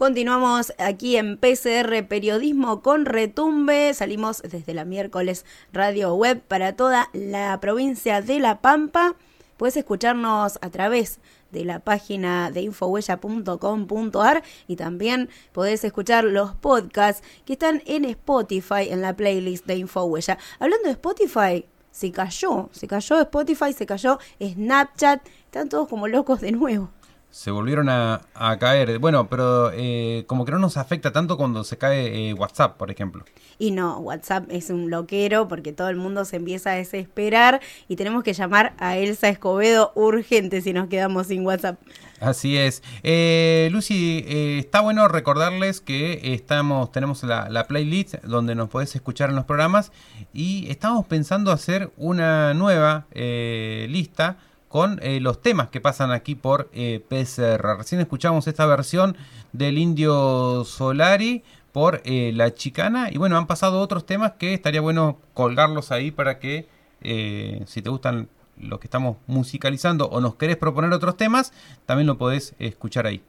[0.00, 3.92] Continuamos aquí en PCR Periodismo con Retumbe.
[3.92, 9.14] Salimos desde la miércoles Radio Web para toda la provincia de La Pampa.
[9.58, 17.22] Puedes escucharnos a través de la página de infohuella.com.ar y también podés escuchar los podcasts
[17.44, 20.38] que están en Spotify en la playlist de Infohuella.
[20.60, 26.40] Hablando de Spotify, se cayó, se cayó Spotify, se cayó Snapchat, están todos como locos
[26.40, 26.88] de nuevo
[27.30, 28.20] se volvieron a,
[28.58, 28.98] caer.
[28.98, 32.90] Bueno, pero eh, como que no nos afecta tanto cuando se cae eh, WhatsApp, por
[32.90, 33.24] ejemplo.
[33.58, 37.96] Y no, WhatsApp es un loquero porque todo el mundo se empieza a desesperar y
[37.96, 41.80] tenemos que llamar a Elsa Escobedo urgente si nos quedamos sin WhatsApp.
[42.20, 42.82] Así es.
[43.02, 48.94] Eh, Lucy, eh, está bueno recordarles que estamos, tenemos la, la, playlist donde nos podés
[48.94, 49.90] escuchar en los programas
[50.34, 54.36] y estamos pensando hacer una nueva lista
[54.70, 57.76] con eh, los temas que pasan aquí por eh, PCR.
[57.76, 59.16] Recién escuchamos esta versión
[59.52, 64.80] del Indio Solari por eh, La Chicana y bueno, han pasado otros temas que estaría
[64.80, 66.68] bueno colgarlos ahí para que
[67.02, 68.28] si te gustan
[68.58, 71.52] los que estamos musicalizando o nos querés proponer otros temas,
[71.86, 73.22] también lo podés escuchar ahí.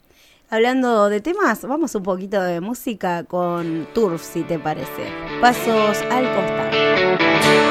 [0.50, 5.08] Hablando de temas, vamos un poquito de música con Turf, si te parece.
[5.40, 7.71] Pasos al costado.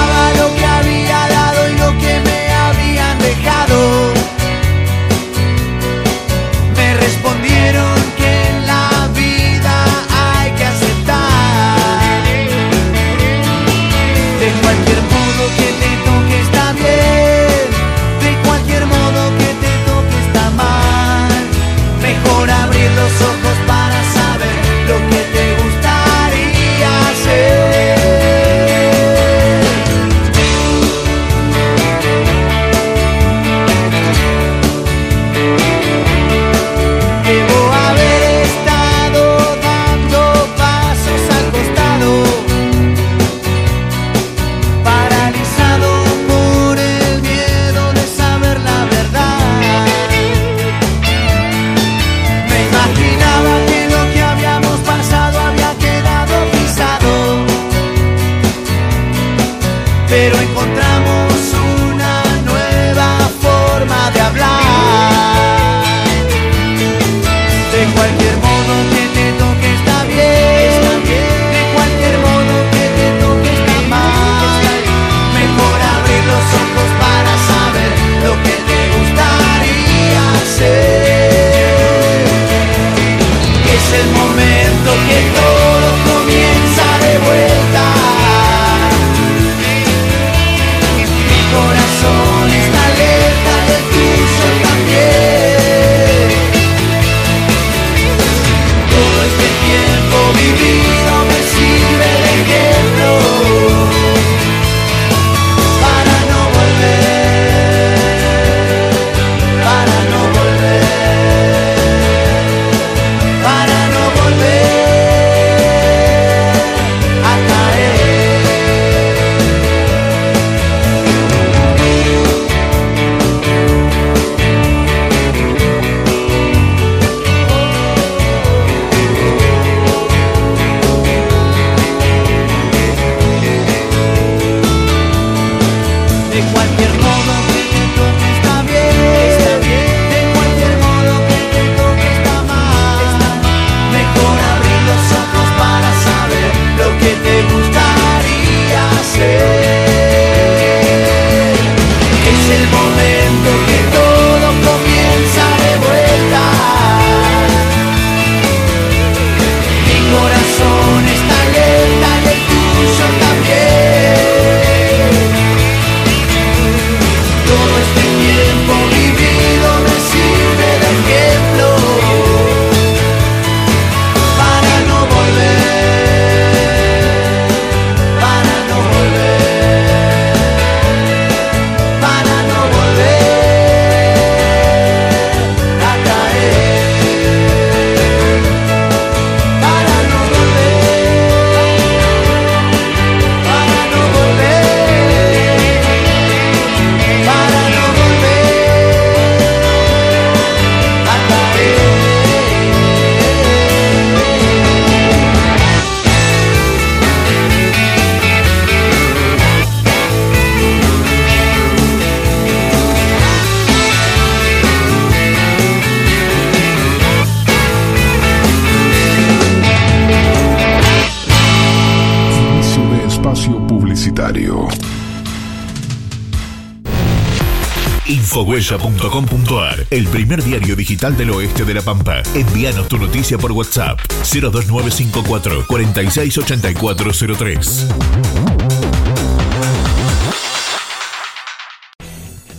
[229.91, 232.23] el primer diario digital del oeste de La Pampa.
[232.33, 237.87] Envíanos tu noticia por WhatsApp 02954 468403.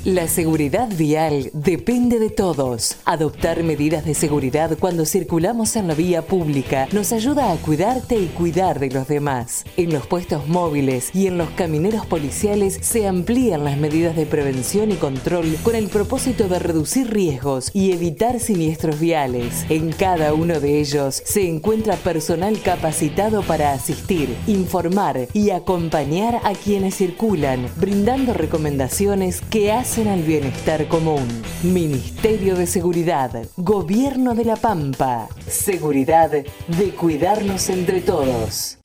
[0.05, 2.97] La seguridad vial depende de todos.
[3.05, 8.27] Adoptar medidas de seguridad cuando circulamos en la vía pública nos ayuda a cuidarte y
[8.27, 9.65] cuidar de los demás.
[9.77, 14.91] En los puestos móviles y en los camineros policiales se amplían las medidas de prevención
[14.91, 19.65] y control con el propósito de reducir riesgos y evitar siniestros viales.
[19.69, 26.55] En cada uno de ellos se encuentra personal capacitado para asistir, informar y acompañar a
[26.55, 31.29] quienes circulan, brindando recomendaciones que hacen al bienestar común.
[31.63, 35.29] Ministerio de Seguridad, Gobierno de la Pampa.
[35.47, 38.79] Seguridad de cuidarnos entre todos.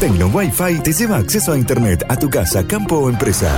[0.00, 3.56] Tecno Wi-Fi te lleva acceso a Internet a tu casa, campo o empresa.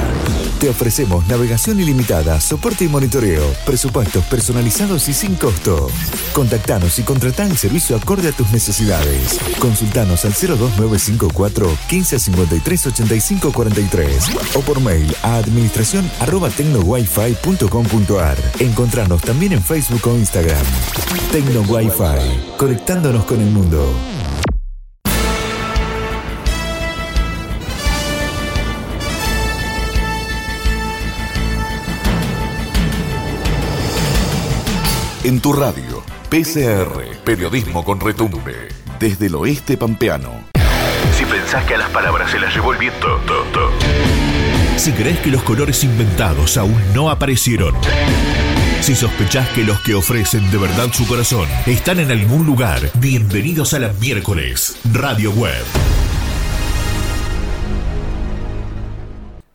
[0.61, 5.87] Te ofrecemos navegación ilimitada, soporte y monitoreo, presupuestos personalizados y sin costo.
[6.33, 9.39] Contactanos y contratá el servicio acorde a tus necesidades.
[9.61, 18.39] Consultanos al 02954 1553 85 43 o por mail a administración arroba tecnowifi.com.ar.
[18.59, 20.67] Encontranos también en Facebook o Instagram.
[21.31, 23.87] Tecno Wi-Fi, conectándonos con el mundo.
[35.25, 38.69] En tu radio, PCR, periodismo con retumbe,
[39.01, 40.45] desde el oeste pampeano.
[41.17, 43.71] Si pensás que a las palabras se las llevó el viento, to, to.
[44.77, 47.75] Si crees que los colores inventados aún no aparecieron.
[48.81, 53.75] Si sospechás que los que ofrecen de verdad su corazón están en algún lugar, bienvenidos
[53.75, 55.65] a la miércoles Radio Web.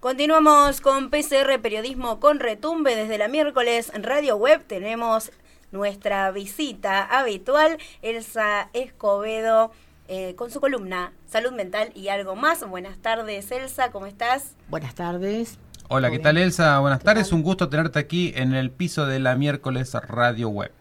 [0.01, 4.65] Continuamos con PCR Periodismo con Retumbe desde la miércoles en Radio Web.
[4.67, 5.31] Tenemos
[5.73, 9.71] nuestra visita habitual, Elsa Escobedo,
[10.07, 12.65] eh, con su columna Salud Mental y algo más.
[12.65, 14.55] Buenas tardes, Elsa, ¿cómo estás?
[14.69, 15.57] Buenas tardes.
[15.89, 16.79] Hola, ¿qué tal Elsa?
[16.79, 20.71] Buenas tardes, un gusto tenerte aquí en el piso de la miércoles Radio Web.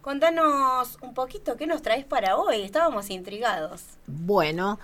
[0.00, 3.82] Contanos un poquito qué nos traes para hoy, estábamos intrigados.
[4.06, 4.78] Bueno,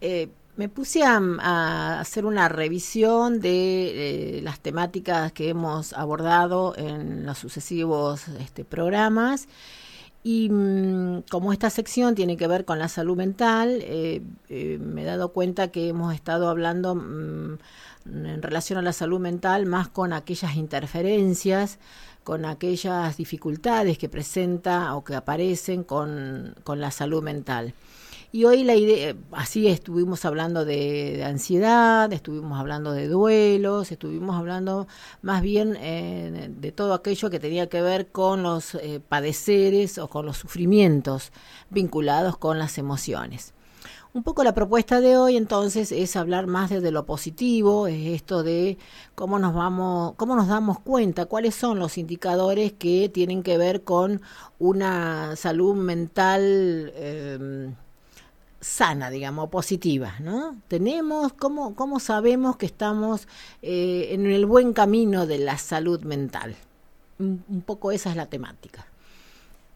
[0.00, 0.28] eh,
[0.60, 7.38] me puse a, hacer una revisión de eh, las temáticas que hemos abordado en los
[7.38, 9.48] sucesivos este, programas
[10.22, 15.02] Y mm, como esta sección tiene que ver con la salud mental, eh, eh, me
[15.02, 17.58] he dado cuenta que hemos estado hablando mm,
[18.04, 21.78] en relación a la salud mental más con aquellas interferencias,
[22.22, 27.72] con aquellas dificultades que presenta o que aparecen con la salud mental.
[28.32, 34.86] Y hoy la idea, así estuvimos hablando de, ansiedad, estuvimos hablando de duelos, estuvimos hablando
[35.20, 40.06] más bien eh, de todo aquello que tenía que ver con los eh, padeceres o
[40.06, 41.32] con los sufrimientos
[41.70, 43.52] vinculados con las emociones.
[44.12, 48.44] Un poco la propuesta de hoy entonces es hablar más desde lo positivo, es esto
[48.44, 48.78] de
[49.16, 53.82] cómo nos vamos, cómo nos damos cuenta, cuáles son los indicadores que tienen que ver
[53.82, 54.20] con
[54.60, 57.72] una salud mental eh,
[58.60, 60.56] sana, digamos, positiva, ¿no?
[60.68, 63.26] Tenemos, ¿cómo, cómo sabemos que estamos
[63.62, 66.54] eh, en el buen camino de la salud mental?
[67.18, 68.86] Un, un poco esa es la temática.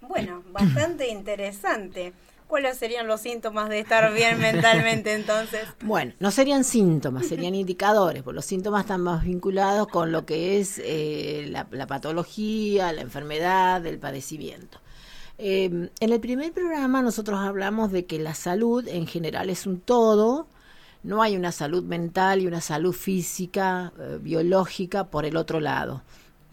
[0.02, 2.12] Bueno, bastante interesante.
[2.46, 5.62] ¿Cuáles serían los síntomas de estar bien mentalmente entonces?
[5.80, 10.60] Bueno, no serían síntomas, serían indicadores, porque los síntomas están más vinculados con lo que
[10.60, 14.78] es eh, la, la patología, la enfermedad, el padecimiento.
[15.38, 19.80] Eh, en el primer programa nosotros hablamos de que la salud en general es un
[19.80, 20.46] todo,
[21.02, 26.02] no hay una salud mental y una salud física, eh, biológica por el otro lado.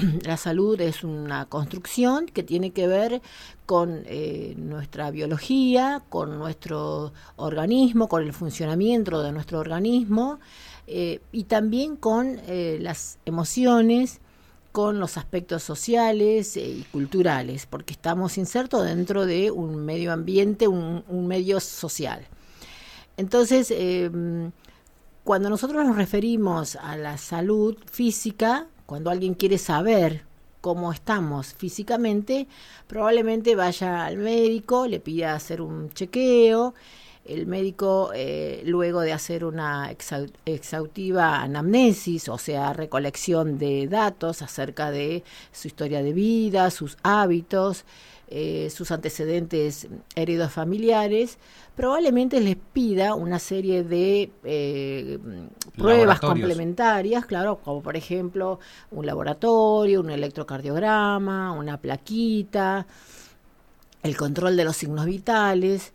[0.25, 3.21] La salud es una construcción que tiene que ver
[3.65, 10.39] con eh, nuestra biología, con nuestro organismo, con el funcionamiento de nuestro organismo
[10.87, 14.20] eh, y también con eh, las emociones,
[14.71, 20.67] con los aspectos sociales eh, y culturales, porque estamos insertos dentro de un medio ambiente,
[20.67, 22.25] un, medio social.
[23.17, 24.09] Entonces, eh,
[25.23, 30.23] cuando nosotros nos referimos a la salud física, cuando alguien quiere saber
[30.61, 32.47] cómo estamos físicamente,
[32.87, 36.73] probablemente vaya al médico, le pida hacer un chequeo,
[37.33, 39.91] el médico eh, luego de hacer una
[40.45, 47.85] exhaustiva anamnesis, o sea, recolección de datos acerca de su historia de vida, sus hábitos,
[48.27, 51.37] eh, sus antecedentes heridos familiares,
[51.75, 55.19] probablemente les pida una serie de eh,
[55.75, 56.31] pruebas Laboratorios.
[56.31, 58.59] complementarias, claro, como por ejemplo
[58.89, 62.85] un laboratorio, un electrocardiograma, una plaquita,
[64.03, 65.93] el control de los signos vitales.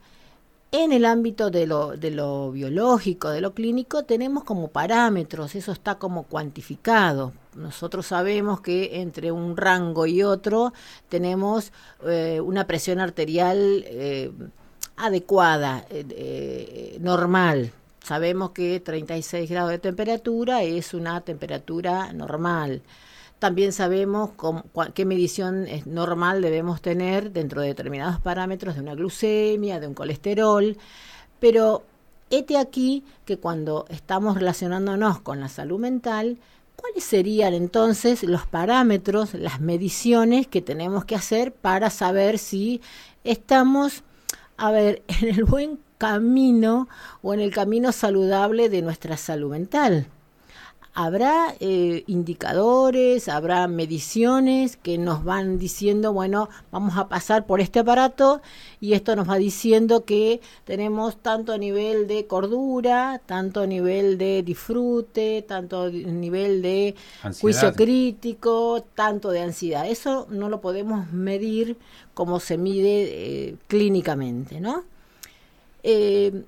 [0.78, 5.72] En el ámbito de lo, de lo biológico, de lo clínico, tenemos como parámetros, eso
[5.72, 7.32] está como cuantificado.
[7.54, 10.74] Nosotros sabemos que entre un rango y otro
[11.08, 11.72] tenemos
[12.06, 14.30] eh, una presión arterial eh,
[14.98, 17.72] adecuada, eh, eh, normal.
[18.04, 22.82] Sabemos que 36 grados de temperatura es una temperatura normal.
[23.38, 24.64] También sabemos cómo-
[24.94, 29.94] qué medición es normal debemos tener dentro de determinados parámetros de una glucemia, de un
[29.94, 30.76] colesterol,
[31.38, 31.84] pero
[32.30, 36.38] este aquí que cuando estamos relacionándonos con la salud mental,
[36.76, 42.80] ¿cuáles serían entonces los parámetros, las mediciones que tenemos que hacer para saber si
[43.22, 44.02] estamos,
[44.56, 46.88] a ver, en el buen camino
[47.22, 50.08] o en el camino saludable de nuestra salud mental?
[50.96, 57.80] Habrá eh, indicadores, habrá mediciones que nos van diciendo, bueno, vamos a pasar por este
[57.80, 58.40] aparato
[58.80, 65.44] y esto nos va diciendo que tenemos tanto nivel de cordura, tanto nivel de disfrute,
[65.46, 67.40] tanto nivel de Ansiedad.
[67.42, 69.86] juicio crítico, tanto de ansiedad.
[69.86, 71.76] Eso no lo podemos medir
[72.14, 73.02] como se mide
[73.50, 74.84] eh, clínicamente, ¿no?
[75.82, 76.42] Eh,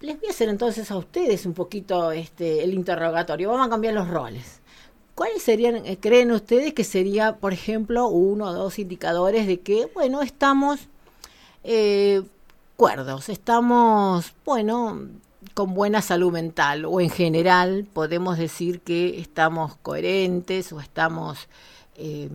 [0.00, 3.50] les voy a hacer entonces a ustedes un poquito este el interrogatorio.
[3.50, 4.60] Vamos a cambiar los roles.
[5.14, 9.86] ¿Cuáles serían, eh, creen ustedes que sería, por ejemplo, uno o dos indicadores de que,
[9.92, 10.80] bueno, estamos
[11.64, 12.22] eh,
[12.76, 15.08] cuerdos, estamos, bueno,
[15.54, 21.48] con buena salud mental o en general podemos decir que estamos coherentes o estamos...
[21.96, 22.28] eh,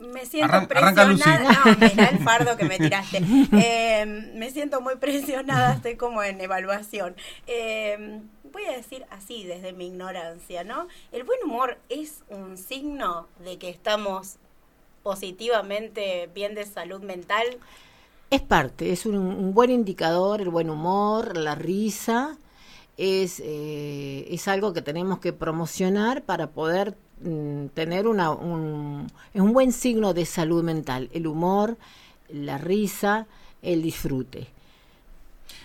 [0.00, 1.22] Me siento Arran- arranca Lucy.
[1.22, 1.64] presionada.
[1.80, 3.18] No, mirá el fardo que me tiraste.
[3.52, 7.14] Eh, me siento muy presionada, estoy como en evaluación.
[7.46, 8.20] Eh,
[8.52, 10.88] voy a decir así, desde mi ignorancia, ¿no?
[11.12, 14.36] El buen humor es un signo de que estamos
[15.02, 17.44] positivamente bien de salud mental.
[18.30, 22.38] Es parte, es un, un buen indicador, el buen humor, la risa,
[22.96, 29.40] es, eh, es algo que tenemos que promocionar para poder mm, tener una, un, es
[29.40, 31.76] un buen signo de salud mental, el humor,
[32.28, 33.26] la risa,
[33.62, 34.48] el disfrute.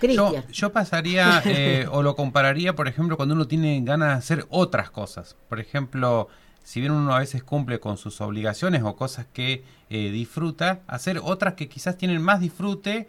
[0.00, 0.44] Cristian.
[0.52, 4.90] yo pasaría eh, o lo compararía, por ejemplo, cuando uno tiene ganas de hacer otras
[4.90, 5.36] cosas.
[5.48, 6.28] Por ejemplo,
[6.62, 11.20] si bien uno a veces cumple con sus obligaciones o cosas que eh, disfruta, hacer
[11.22, 13.08] otras que quizás tienen más disfrute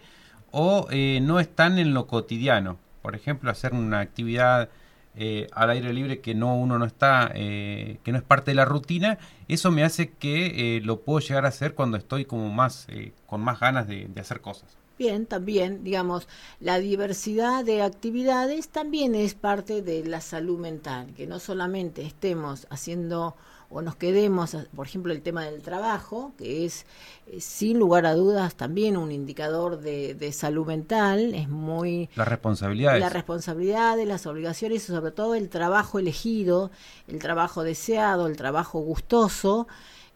[0.52, 2.78] o eh, no están en lo cotidiano.
[3.02, 4.70] Por ejemplo, hacer una actividad
[5.18, 8.56] eh, al aire libre que no uno no está, eh, que no es parte de
[8.56, 12.50] la rutina, eso me hace que eh, lo puedo llegar a hacer cuando estoy como
[12.50, 14.78] más, eh, con más ganas de, de hacer cosas.
[14.98, 16.28] Bien, también, digamos,
[16.60, 22.66] la diversidad de actividades también es parte de la salud mental, que no solamente estemos
[22.72, 23.36] haciendo
[23.70, 26.86] o nos quedemos, por ejemplo, el tema del trabajo, que es
[27.28, 32.10] eh, sin lugar a dudas también un indicador de, de salud mental, es muy...
[32.16, 33.00] Las responsabilidades.
[33.02, 36.72] Las responsabilidades, las obligaciones y sobre todo el trabajo elegido,
[37.08, 39.68] el trabajo deseado, el trabajo gustoso,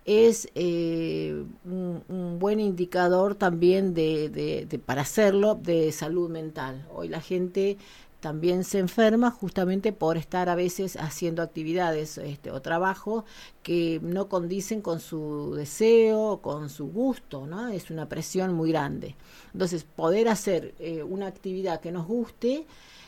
[0.06, 6.88] es eh, un, un buen indicador también de, de- de- para hacerlo de salud mental.
[6.94, 7.78] Hoy la gente
[8.22, 13.26] también se enferma justamente por estar a veces haciendo actividades este, o trabajo
[13.64, 17.68] que no condicen con su deseo, con su gusto, ¿no?
[17.68, 19.16] Es una presión muy grande.
[19.54, 22.66] Entonces, poder hacer eh, una actividad que nos guste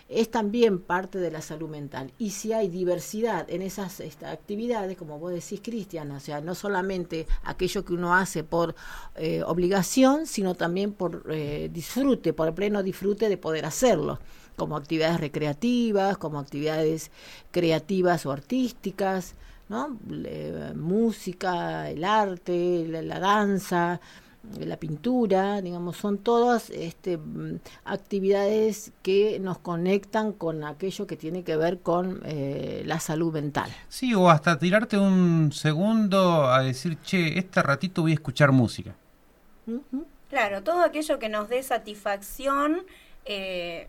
[0.10, 2.12] es también parte de la salud mental.
[2.18, 7.26] Y si hay diversidad en esas actividades, como vos decís, Cristian, o sea, no solamente
[7.44, 8.76] aquello que uno hace por
[9.16, 14.20] eh, obligación, sino también por eh, disfrute, por el pleno disfrute de poder hacerlo,
[14.56, 17.12] como actividades recreativas, como actividades
[17.52, 19.36] creativas o artísticas,
[19.70, 19.98] ¿no?
[20.10, 24.00] Le- música, el arte, la, la danza,
[24.60, 27.18] la pintura, digamos, son todas este,
[27.86, 33.72] actividades que nos conectan con aquello que tiene que ver con eh, la salud mental.
[33.88, 38.96] Sí, o hasta tirarte un segundo a decir, che, este ratito voy a escuchar música.
[40.30, 42.86] Claro, todo aquello que nos dé satisfacción
[43.26, 43.88] eh,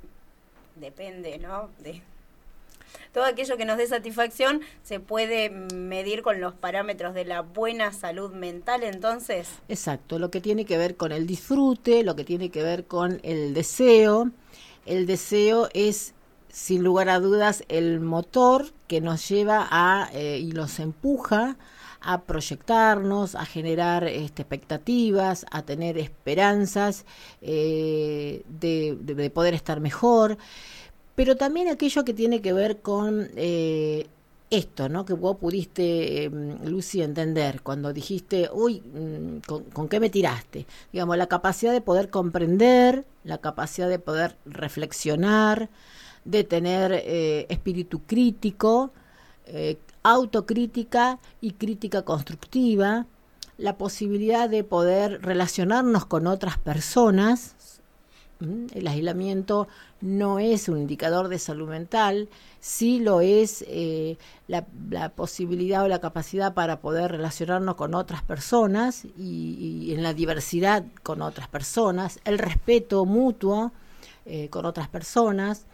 [0.76, 1.70] depende, ¿no?
[1.78, 2.02] De,
[3.12, 7.92] todo aquello que nos dé satisfacción se puede medir con los parámetros de la buena
[7.92, 9.48] salud mental, entonces.
[9.68, 13.20] Exacto, lo que tiene que ver con el disfrute, lo que tiene que ver con
[13.22, 14.30] el deseo.
[14.84, 16.14] El deseo es,
[16.48, 21.56] sin lugar a dudas, el motor que nos lleva a eh, y nos empuja
[22.04, 27.04] a proyectarnos, a generar este, expectativas, a tener esperanzas
[27.42, 30.36] eh, de, de- de poder estar mejor,
[31.14, 34.06] pero también aquello que tiene que ver con eh,
[34.50, 35.04] esto, ¿no?
[35.04, 36.30] Que vos pudiste, eh,
[36.64, 39.38] Lucy, entender cuando dijiste, uy, mm,
[39.72, 40.66] ¿con, qué me tiraste?
[40.92, 45.68] Digamos, la capacidad de poder comprender, la capacidad de poder reflexionar,
[46.24, 48.92] de tener eh, espíritu crítico,
[50.04, 53.06] autocrítica y crítica constructiva,
[53.58, 57.80] la posibilidad de poder relacionarnos con otras personas.
[58.40, 58.66] ¿m?
[58.74, 59.66] El aislamiento
[60.00, 62.28] no es un indicador de salud mental,
[62.60, 64.66] sí lo es eh, la,
[65.08, 70.84] posibilidad o la capacidad para poder relacionarnos con otras personas y, y en la diversidad
[71.02, 73.72] con otras personas, el respeto mutuo
[74.26, 75.66] eh, con otras personas,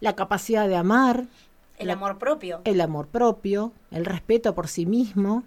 [0.00, 1.26] la capacidad de amar,
[1.78, 2.60] El amor propio.
[2.64, 5.42] el amor propio, el respeto por sí mismo,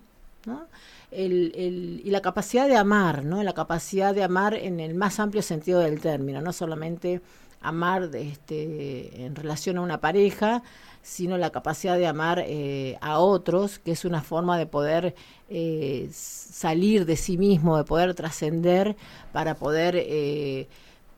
[0.45, 0.65] ¿no?
[1.11, 3.41] El- el- y la capacidad de amar, ¿no?
[3.43, 7.21] La capacidad de amar en el más amplio sentido del término, no solamente
[7.61, 10.63] amar de este, en relación a una pareja,
[11.01, 15.15] sino la capacidad de amar eh, a otros, que es una forma de poder
[15.49, 18.97] eh, salir de sí mismo, de poder trascender
[19.31, 20.67] para poder eh,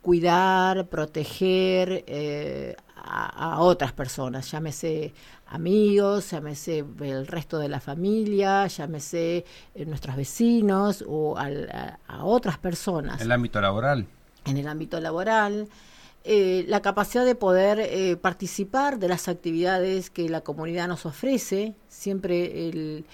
[0.03, 5.14] cuidar, proteger eh, a, a otras personas, llámese
[5.47, 9.45] amigos, llámese el resto de la familia, llámese
[9.76, 14.06] eh, nuestros vecinos o al- a, a otras personas El ámbito laboral.
[14.45, 15.68] en el ámbito laboral,
[16.24, 21.74] eh, la capacidad de poder eh, participar de las actividades que la comunidad nos ofrece,
[21.88, 23.06] siempre el-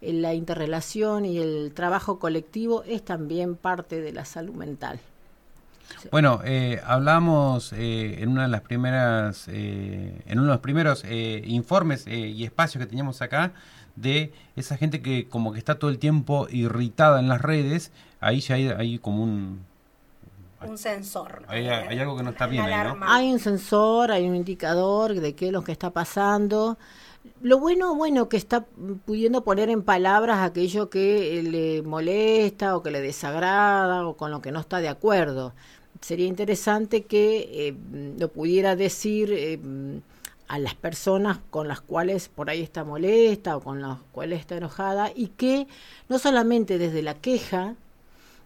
[0.00, 4.98] el- la interrelación y el trabajo colectivo es también parte de la salud mental.
[6.10, 11.02] Bueno, eh, hablamos eh, en una de las primeras, eh, en uno de los primeros
[11.04, 13.52] eh, informes eh, y espacios que teníamos acá
[13.96, 17.92] de esa gente que como que está todo el tiempo irritada en las redes.
[18.20, 19.64] Ahí ya hay, hay como un,
[20.66, 21.42] Un sensor.
[21.42, 21.52] ¿no?
[21.52, 23.06] hay, hay algo que no está bien ahí, ¿no?
[23.06, 26.78] Hay un sensor, hay un indicador de qué es lo que está pasando.
[27.40, 28.64] Lo bueno, bueno, que está
[29.04, 34.40] pudiendo poner en palabras aquello que le molesta o que le desagrada o con lo
[34.42, 35.54] que no está de acuerdo.
[36.00, 37.74] Sería interesante que eh,
[38.18, 39.58] lo pudiera decir eh,
[40.48, 44.56] a las personas con las cuales por ahí está molesta o con las cuales está
[44.56, 45.66] enojada y que
[46.08, 47.74] no solamente desde la queja,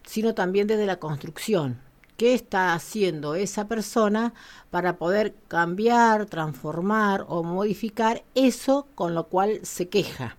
[0.05, 1.77] sino también desde la construcción.
[2.19, 4.33] ¿Qué está haciendo esa persona
[4.71, 10.37] para poder cambiar, transformar o modificar eso con lo cual se queja?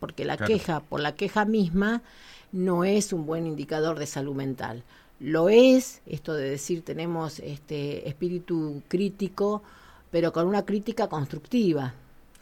[0.00, 0.48] porque la Claro.
[0.48, 2.02] queja por la queja misma
[2.52, 4.84] no es un buen indicador de salud mental.
[5.20, 9.62] Lo es, esto de decir tenemos este espíritu crítico,
[10.10, 11.94] pero con una crítica constructiva.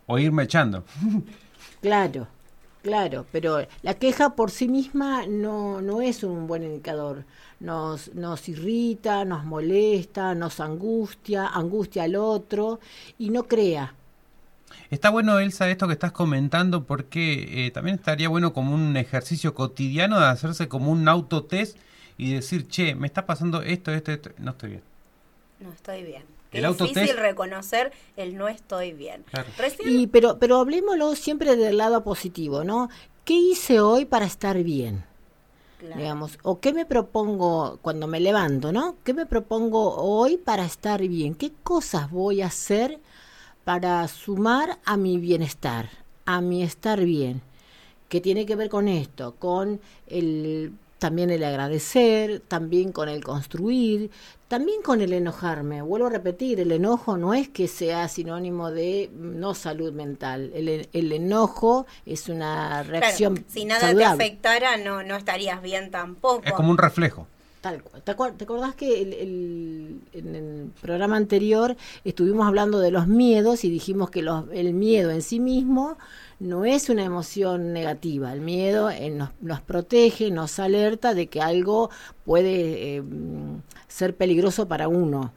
[0.09, 0.85] O irme echando.
[1.81, 2.29] Claro,
[2.83, 7.25] claro, pero la queja por sí misma no, no es un buen indicador.
[7.61, 12.81] Nos, nos irrita, nos molesta, nos angustia, angustia al otro
[13.19, 13.95] y no crea.
[14.91, 19.55] Está bueno, Elsa, esto que estás comentando, porque eh, también estaría bueno como un ejercicio
[19.55, 21.79] cotidiano de hacerse como un autotest
[22.19, 24.83] y decir, che, me está pasando esto, esto, esto, no estoy bien.
[25.61, 26.25] No estoy bien.
[26.53, 29.25] El es difícil reconocer el no estoy bien.
[29.59, 32.89] Recién Y, pero, pero hablemoslo siempre del lado positivo, ¿no?
[33.25, 35.05] ¿Qué hice hoy para estar bien?
[35.81, 38.97] Digamos, o qué me propongo cuando me levanto, ¿no?
[39.05, 41.35] ¿Qué me propongo hoy para estar bien?
[41.35, 42.99] ¿Qué cosas voy a hacer
[43.65, 45.89] para sumar a mi bienestar,
[46.25, 47.43] a mi estar bien?
[48.09, 49.35] ¿Qué tiene que ver con esto?
[49.39, 54.11] Con el también el agradecer, también con el construir,
[54.49, 55.83] también con el enojarme.
[55.83, 60.51] Vuelvo a repetir, el enojo no es que sea sinónimo de no salud mental.
[60.55, 64.17] El, el enojo es una claro, reacción si nada saludable.
[64.19, 66.43] te afectara, no, no estarías bien tampoco.
[66.45, 67.27] Es como un reflejo.
[67.67, 68.37] Tal cual.
[68.37, 74.11] ¿Te, acordás que el- en el programa anterior estuvimos hablando de los miedos y dijimos
[74.11, 74.21] que
[74.53, 75.99] el miedo en sí mismo
[76.39, 78.33] no es una emoción negativa?
[78.33, 81.91] El miedo eh, nos, nos protege, nos alerta de que algo
[82.25, 83.03] puede eh,
[83.89, 85.33] ser peligroso para uno.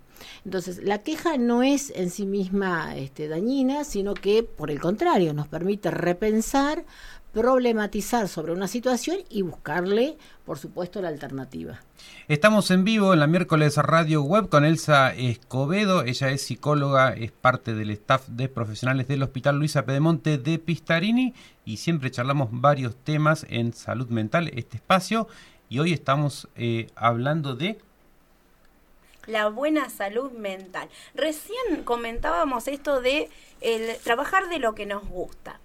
[0.46, 5.34] Entonces, la queja no es en sí misma este, dañina, sino que, por el contrario,
[5.34, 6.86] nos permite repensar,
[7.34, 11.80] problematizar sobre una situación y buscarle, por supuesto, la alternativa.
[12.28, 16.04] Estamos en vivo en la miércoles radio web con Elsa Escobedo.
[16.04, 21.34] Ella es psicóloga, es parte del staff de profesionales del Hospital Luisa Pedemonte de Pistarini
[21.66, 25.28] y siempre charlamos varios temas en salud mental, este espacio.
[25.70, 27.78] Y hoy estamos eh, hablando de
[29.28, 30.90] la buena salud mental.
[31.14, 33.30] Recién comentábamos esto de
[33.62, 35.60] el trabajar de lo que nos gusta.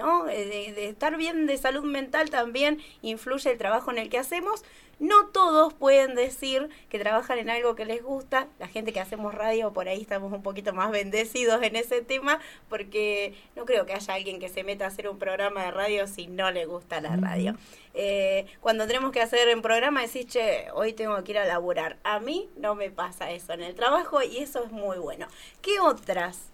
[0.00, 0.28] ¿No?
[0.28, 4.16] Eh, De, de estar bien de salud mental también influye el trabajo en el que
[4.16, 4.64] hacemos.
[4.98, 8.48] No todos pueden decir que trabajan en algo que les gusta.
[8.58, 12.38] La gente que hacemos radio por ahí estamos un poquito más bendecidos en ese tema
[12.68, 16.06] porque no creo que haya alguien que se meta a hacer un programa de radio
[16.06, 17.56] si no le gusta la radio.
[17.94, 21.98] Eh, cuando tenemos que hacer un programa decís, che, hoy tengo que ir a laburar.
[22.04, 25.26] A mí no me pasa eso en el trabajo y eso es muy bueno.
[25.62, 26.50] ¿Qué otras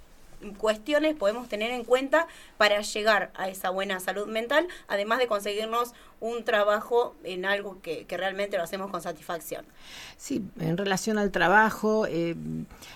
[0.59, 2.26] cuestiones podemos tener en cuenta
[2.57, 8.07] para llegar a esa buena salud mental, además de conseguirnos un trabajo en algo que,
[8.09, 9.64] realmente lo hacemos con satisfacción?
[10.16, 12.34] Sí, en relación al trabajo, eh,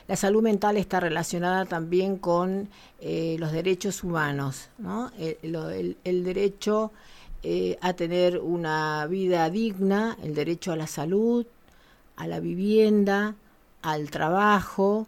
[0.09, 2.69] la salud mental está relacionada también con
[3.01, 5.11] eh, los derechos humanos, ¿no?
[5.19, 6.93] El- el derecho
[7.43, 11.47] eh, a tener una vida digna, el derecho a la salud,
[12.17, 13.35] a la vivienda,
[13.81, 15.07] al trabajo,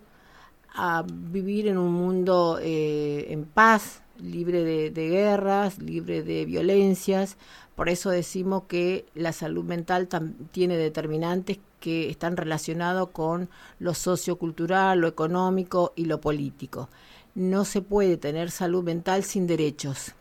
[0.75, 7.37] a vivir en un mundo eh, en paz, libre de, guerras, libre de violencias.
[7.75, 10.09] Por eso decimos que la salud mental
[10.51, 13.49] tiene determinantes que están relacionados con
[13.79, 16.89] lo sociocultural, lo económico y lo político.
[17.35, 20.15] No se puede tener salud mental sin derechos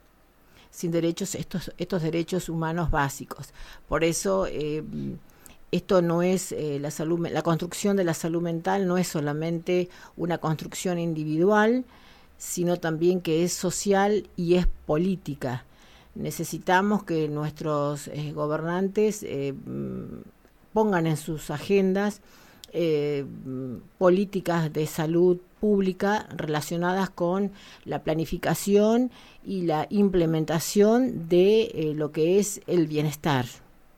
[0.72, 3.54] sin derechos, estos, estos derechos humanos básicos.
[3.88, 4.82] Por eso, eh,
[5.72, 9.90] esto no es eh, la salud, la construcción de la salud mental no es solamente
[10.18, 11.86] una construcción individual,
[12.38, 15.64] sino también que es social y es política.
[16.14, 20.24] Necesitamos que nuestros eh, gobernantes eh, mm,
[20.74, 22.20] pongan en sus agendas
[22.74, 27.52] mm, políticas de salud pública relacionadas con
[27.86, 29.10] la planificación
[29.46, 33.46] y la implementación de lo que es el bienestar.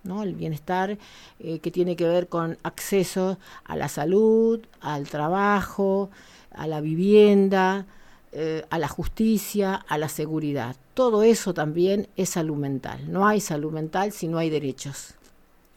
[0.04, 0.24] ¿No?
[0.24, 0.98] El bienestar
[1.40, 6.10] eh, que tiene que ver con acceso a la salud, al trabajo,
[6.52, 7.86] a la vivienda,
[8.32, 10.76] eh, a la justicia, a la seguridad.
[10.94, 13.12] Todo eso también es salud mental.
[13.12, 15.16] No hay salud mental si no hay derechos.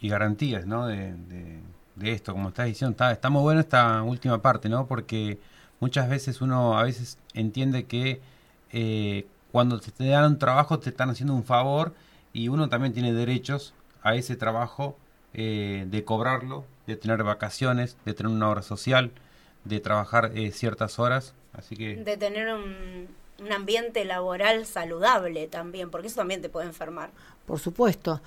[0.00, 0.86] y garantías, ¿no?
[0.86, 1.14] De,
[2.02, 4.86] esto, como estás diciendo, está, está muy buena esta última parte, ¿no?
[4.86, 5.38] Porque
[5.80, 8.20] muchas veces uno a veces entiende que
[8.72, 11.94] eh, cuando te dan un trabajo te están haciendo un favor
[12.32, 13.72] y uno también tiene derechos
[14.06, 14.96] a ese trabajo
[15.34, 19.10] eh, de cobrarlo, de tener vacaciones, de tener una hora social,
[19.64, 23.08] de trabajar eh, ciertas horas, así que De tener un,
[23.44, 27.10] un ambiente laboral saludable también, porque eso también te puede enfermar.
[27.46, 28.20] Por supuesto.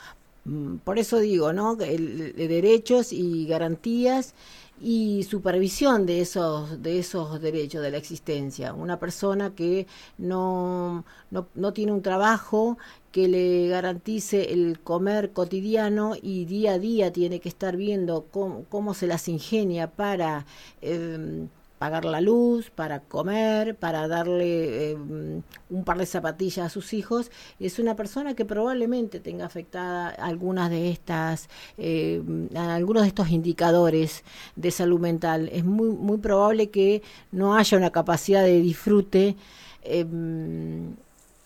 [0.45, 1.77] Mm, Por eso digo, ¿no?
[1.81, 4.33] El- de derechos y garantías
[4.81, 8.73] y supervisión de esos de esos derechos de la existencia.
[8.73, 12.77] Una persona que no, no, no tiene un trabajo
[13.11, 18.65] que le garantice el comer cotidiano y día a día tiene que estar viendo cómo,
[18.69, 20.45] cómo se las ingenia para
[20.81, 21.47] eh,
[21.79, 24.95] pagar la luz, para comer, para darle eh,
[25.69, 30.69] un par de zapatillas a sus hijos, es una persona que probablemente tenga afectada algunas
[30.69, 32.21] de estas, eh,
[32.55, 34.23] algunos de estos indicadores
[34.55, 35.49] de salud mental.
[35.51, 37.01] Es muy, muy probable que
[37.31, 39.35] no haya una capacidad de disfrute.
[39.83, 40.05] eh,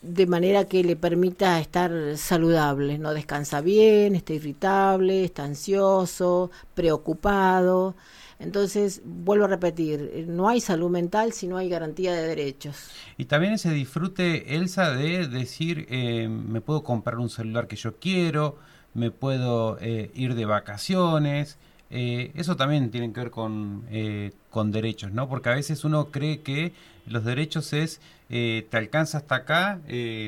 [0.02, 7.96] de manera que le permita estar saludable, no descansa bien, está irritable, está ansioso, preocupado.
[8.40, 12.76] Entonces, vuelvo a repetir, no hay salud mental si no hay garantía de derechos.
[13.18, 17.98] Y también ese disfrute, Elsa, de decir, eh, me puedo comprar un celular que yo
[18.00, 18.58] quiero,
[18.94, 21.58] me puedo eh, ir de vacaciones.
[21.90, 25.30] eh, eso también tiene que ver con, eh, con derechos, ¿no?
[25.30, 26.74] Porque a veces uno cree que
[27.06, 29.80] los derechos es, te alcanza hasta acá,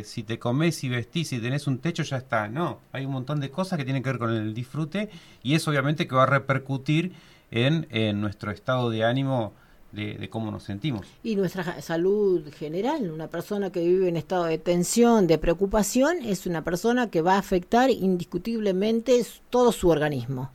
[0.04, 2.48] si te comes y vestís, si tenés un techo, ya está.
[2.48, 5.10] No, hay un montón de cosas que tienen que ver con el disfrute
[5.42, 7.14] y eso obviamente que va a repercutir
[7.56, 9.54] en, en nuestro estado de ánimo
[9.94, 11.08] de, de cómo nos sentimos.
[11.24, 16.46] Y nuestra salud general, una persona que vive en estado de tensión, de preocupación, es
[16.46, 20.52] una persona que va a afectar indiscutiblemente todo su organismo.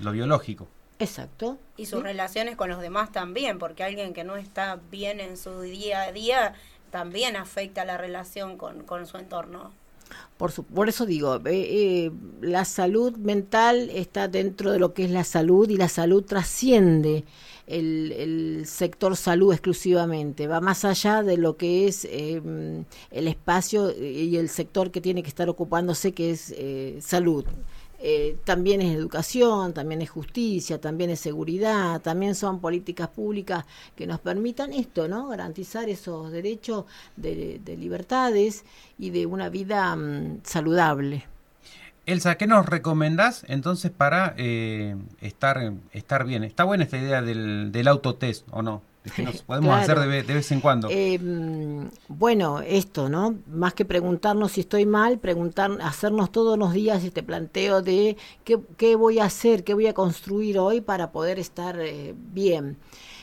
[0.00, 0.68] Lo biológico.
[1.00, 1.58] Exacto.
[1.76, 5.60] Y sus relaciones con los demás también, porque alguien que no está bien en su
[5.60, 6.54] día a día
[6.90, 9.72] también afecta la relación con, con su entorno.
[10.36, 12.10] Por, su- por eso digo, eh, eh,
[12.42, 17.24] la salud mental está dentro de lo que es la salud y la salud trasciende
[17.66, 22.40] el, sector salud exclusivamente, va más allá de lo que es eh,
[23.10, 27.44] el espacio y el sector que tiene que estar ocupándose, que es eh, salud.
[27.98, 34.06] Eh, también es educación, también es justicia, también es seguridad, también son políticas públicas que
[34.06, 35.28] nos permitan esto, ¿no?
[35.28, 36.84] Garantizar esos derechos
[37.16, 38.64] de, de libertades
[38.98, 41.24] y de una vida mm, saludable.
[42.06, 46.44] Elsa, ¿qué nos recomendás entonces para eh, estar, estar bien?
[46.44, 48.80] ¿Está buena esta idea del, del autotest o no?
[49.14, 49.82] Que nos podemos Claro.
[49.82, 50.88] hacer de, ve- de vez en cuando.
[50.90, 53.36] Eh, mm, bueno, esto, ¿no?
[53.48, 58.58] Más que preguntarnos si estoy mal, preguntar, hacernos todos los días este planteo de qué,
[58.76, 62.76] qué voy a hacer, qué voy a construir hoy para poder estar eh, bien.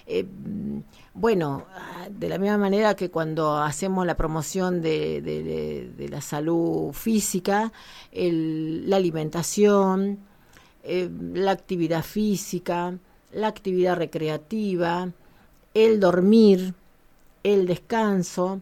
[0.06, 0.80] Eh, mm,
[1.16, 1.66] bueno,
[2.10, 6.92] de la misma manera que cuando hacemos la promoción de, de- de- de la salud
[6.94, 7.72] física,
[8.12, 10.20] el- la alimentación,
[10.84, 12.98] eh, la actividad física,
[13.32, 15.10] la actividad recreativa,
[15.74, 16.74] el dormir,
[17.43, 18.61] el descanso,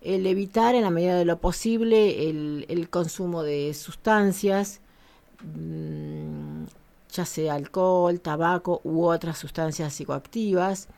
[0.00, 4.80] el evitar en la medida de lo posible el, consumo de sustancias,
[5.42, 6.64] mm,
[7.12, 10.88] ya sea alcohol, tabaco u otras sustancias psicoactivas,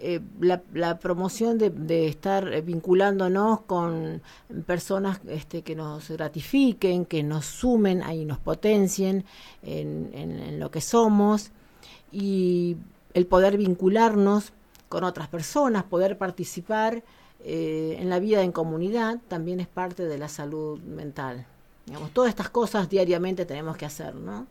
[0.00, 4.22] eh, la, promoción de, estar vinculándonos con
[4.66, 9.24] personas este, que nos gratifiquen, que nos sumen y nos potencien
[9.62, 11.50] en, en- en lo que somos.
[12.12, 12.76] Y
[13.12, 14.52] el poder vincularnos
[14.88, 17.02] con otras personas, poder participar
[17.44, 21.46] eh, en la vida en comunidad también es parte de la salud mental.
[21.86, 24.46] Digamos, todas estas cosas diariamente tenemos que hacer, ¿no?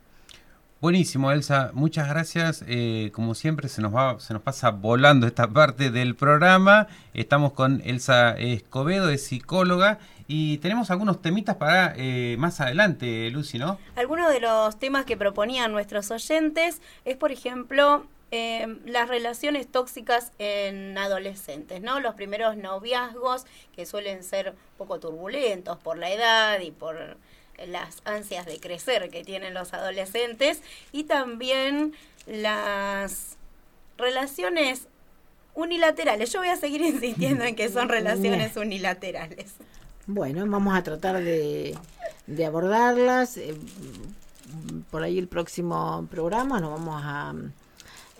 [0.80, 1.72] Buenísimo, Elsa.
[1.74, 2.64] Muchas gracias.
[2.68, 6.86] Eh, como siempre, se nos va, se nos pasa volando esta parte del programa.
[7.14, 13.58] Estamos con Elsa Escobedo, es psicóloga, y tenemos algunos temitas para eh, más adelante, Lucy,
[13.58, 13.76] ¿no?
[13.96, 20.32] Algunos de los temas que proponían nuestros oyentes es, por ejemplo, eh, las relaciones tóxicas
[20.38, 22.00] en adolescentes, ¿no?
[22.00, 27.16] Los primeros noviazgos que suelen ser un poco turbulentos por la edad y por
[27.66, 30.62] las ansias de crecer que tienen los adolescentes
[30.92, 31.94] y también
[32.26, 33.36] las
[33.96, 34.88] relaciones
[35.54, 36.30] unilaterales.
[36.32, 39.54] Yo voy a seguir insistiendo en que son relaciones unilaterales.
[40.06, 41.76] Bueno, vamos a tratar de,
[42.26, 43.36] de abordarlas.
[43.36, 43.54] eh,
[44.90, 47.34] por ahí el próximo programa nos vamos a,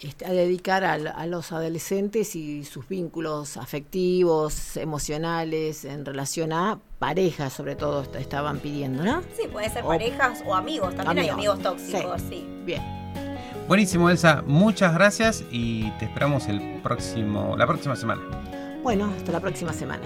[0.03, 7.53] este, a dedicar a, los adolescentes y sus vínculos afectivos, emocionales, en relación a parejas,
[7.53, 9.22] sobre todo, est- estaban pidiendo, ¿no?
[9.36, 10.94] Sí, puede ser O- parejas o amigos.
[10.94, 12.46] También hay Amigos, amigos tóxicos, sí.
[12.64, 12.82] Bien.
[13.66, 14.42] Buenísimo, Elsa.
[14.46, 18.22] Muchas gracias y te esperamos el próximo, la próxima semana.
[18.82, 20.03] Bueno, hasta la próxima semana.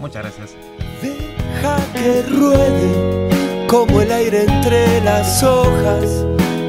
[0.00, 0.50] Muchas gracias.
[1.02, 6.37] Deja que ruede como el aire entre las hojas.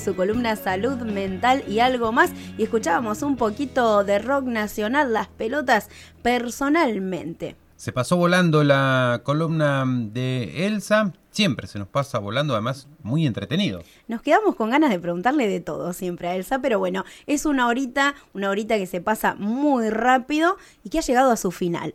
[0.00, 2.32] Su columna Salud Mental y algo más.
[2.56, 5.88] Y escuchábamos un poquito de rock nacional, las pelotas
[6.22, 7.56] personalmente.
[7.76, 11.12] Se pasó volando la columna de Elsa.
[11.30, 13.82] Siempre se nos pasa volando, además muy entretenido.
[14.08, 17.68] Nos quedamos con ganas de preguntarle de todo siempre a Elsa, pero bueno, es una
[17.68, 21.94] horita, una horita que se pasa muy rápido y que ha llegado a su final.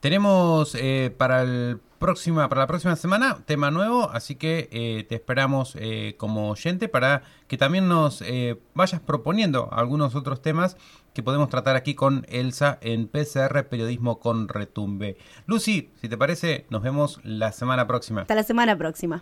[0.00, 5.14] Tenemos eh, para, el próxima, para la próxima semana tema nuevo, así que eh, te
[5.14, 10.76] esperamos eh, como oyente para que también nos eh, vayas proponiendo algunos otros temas
[11.14, 15.16] que podemos tratar aquí con Elsa en PCR Periodismo con Retumbe.
[15.46, 18.22] Lucy, si te parece, nos vemos la semana próxima.
[18.22, 19.12] Hasta la semana próxima.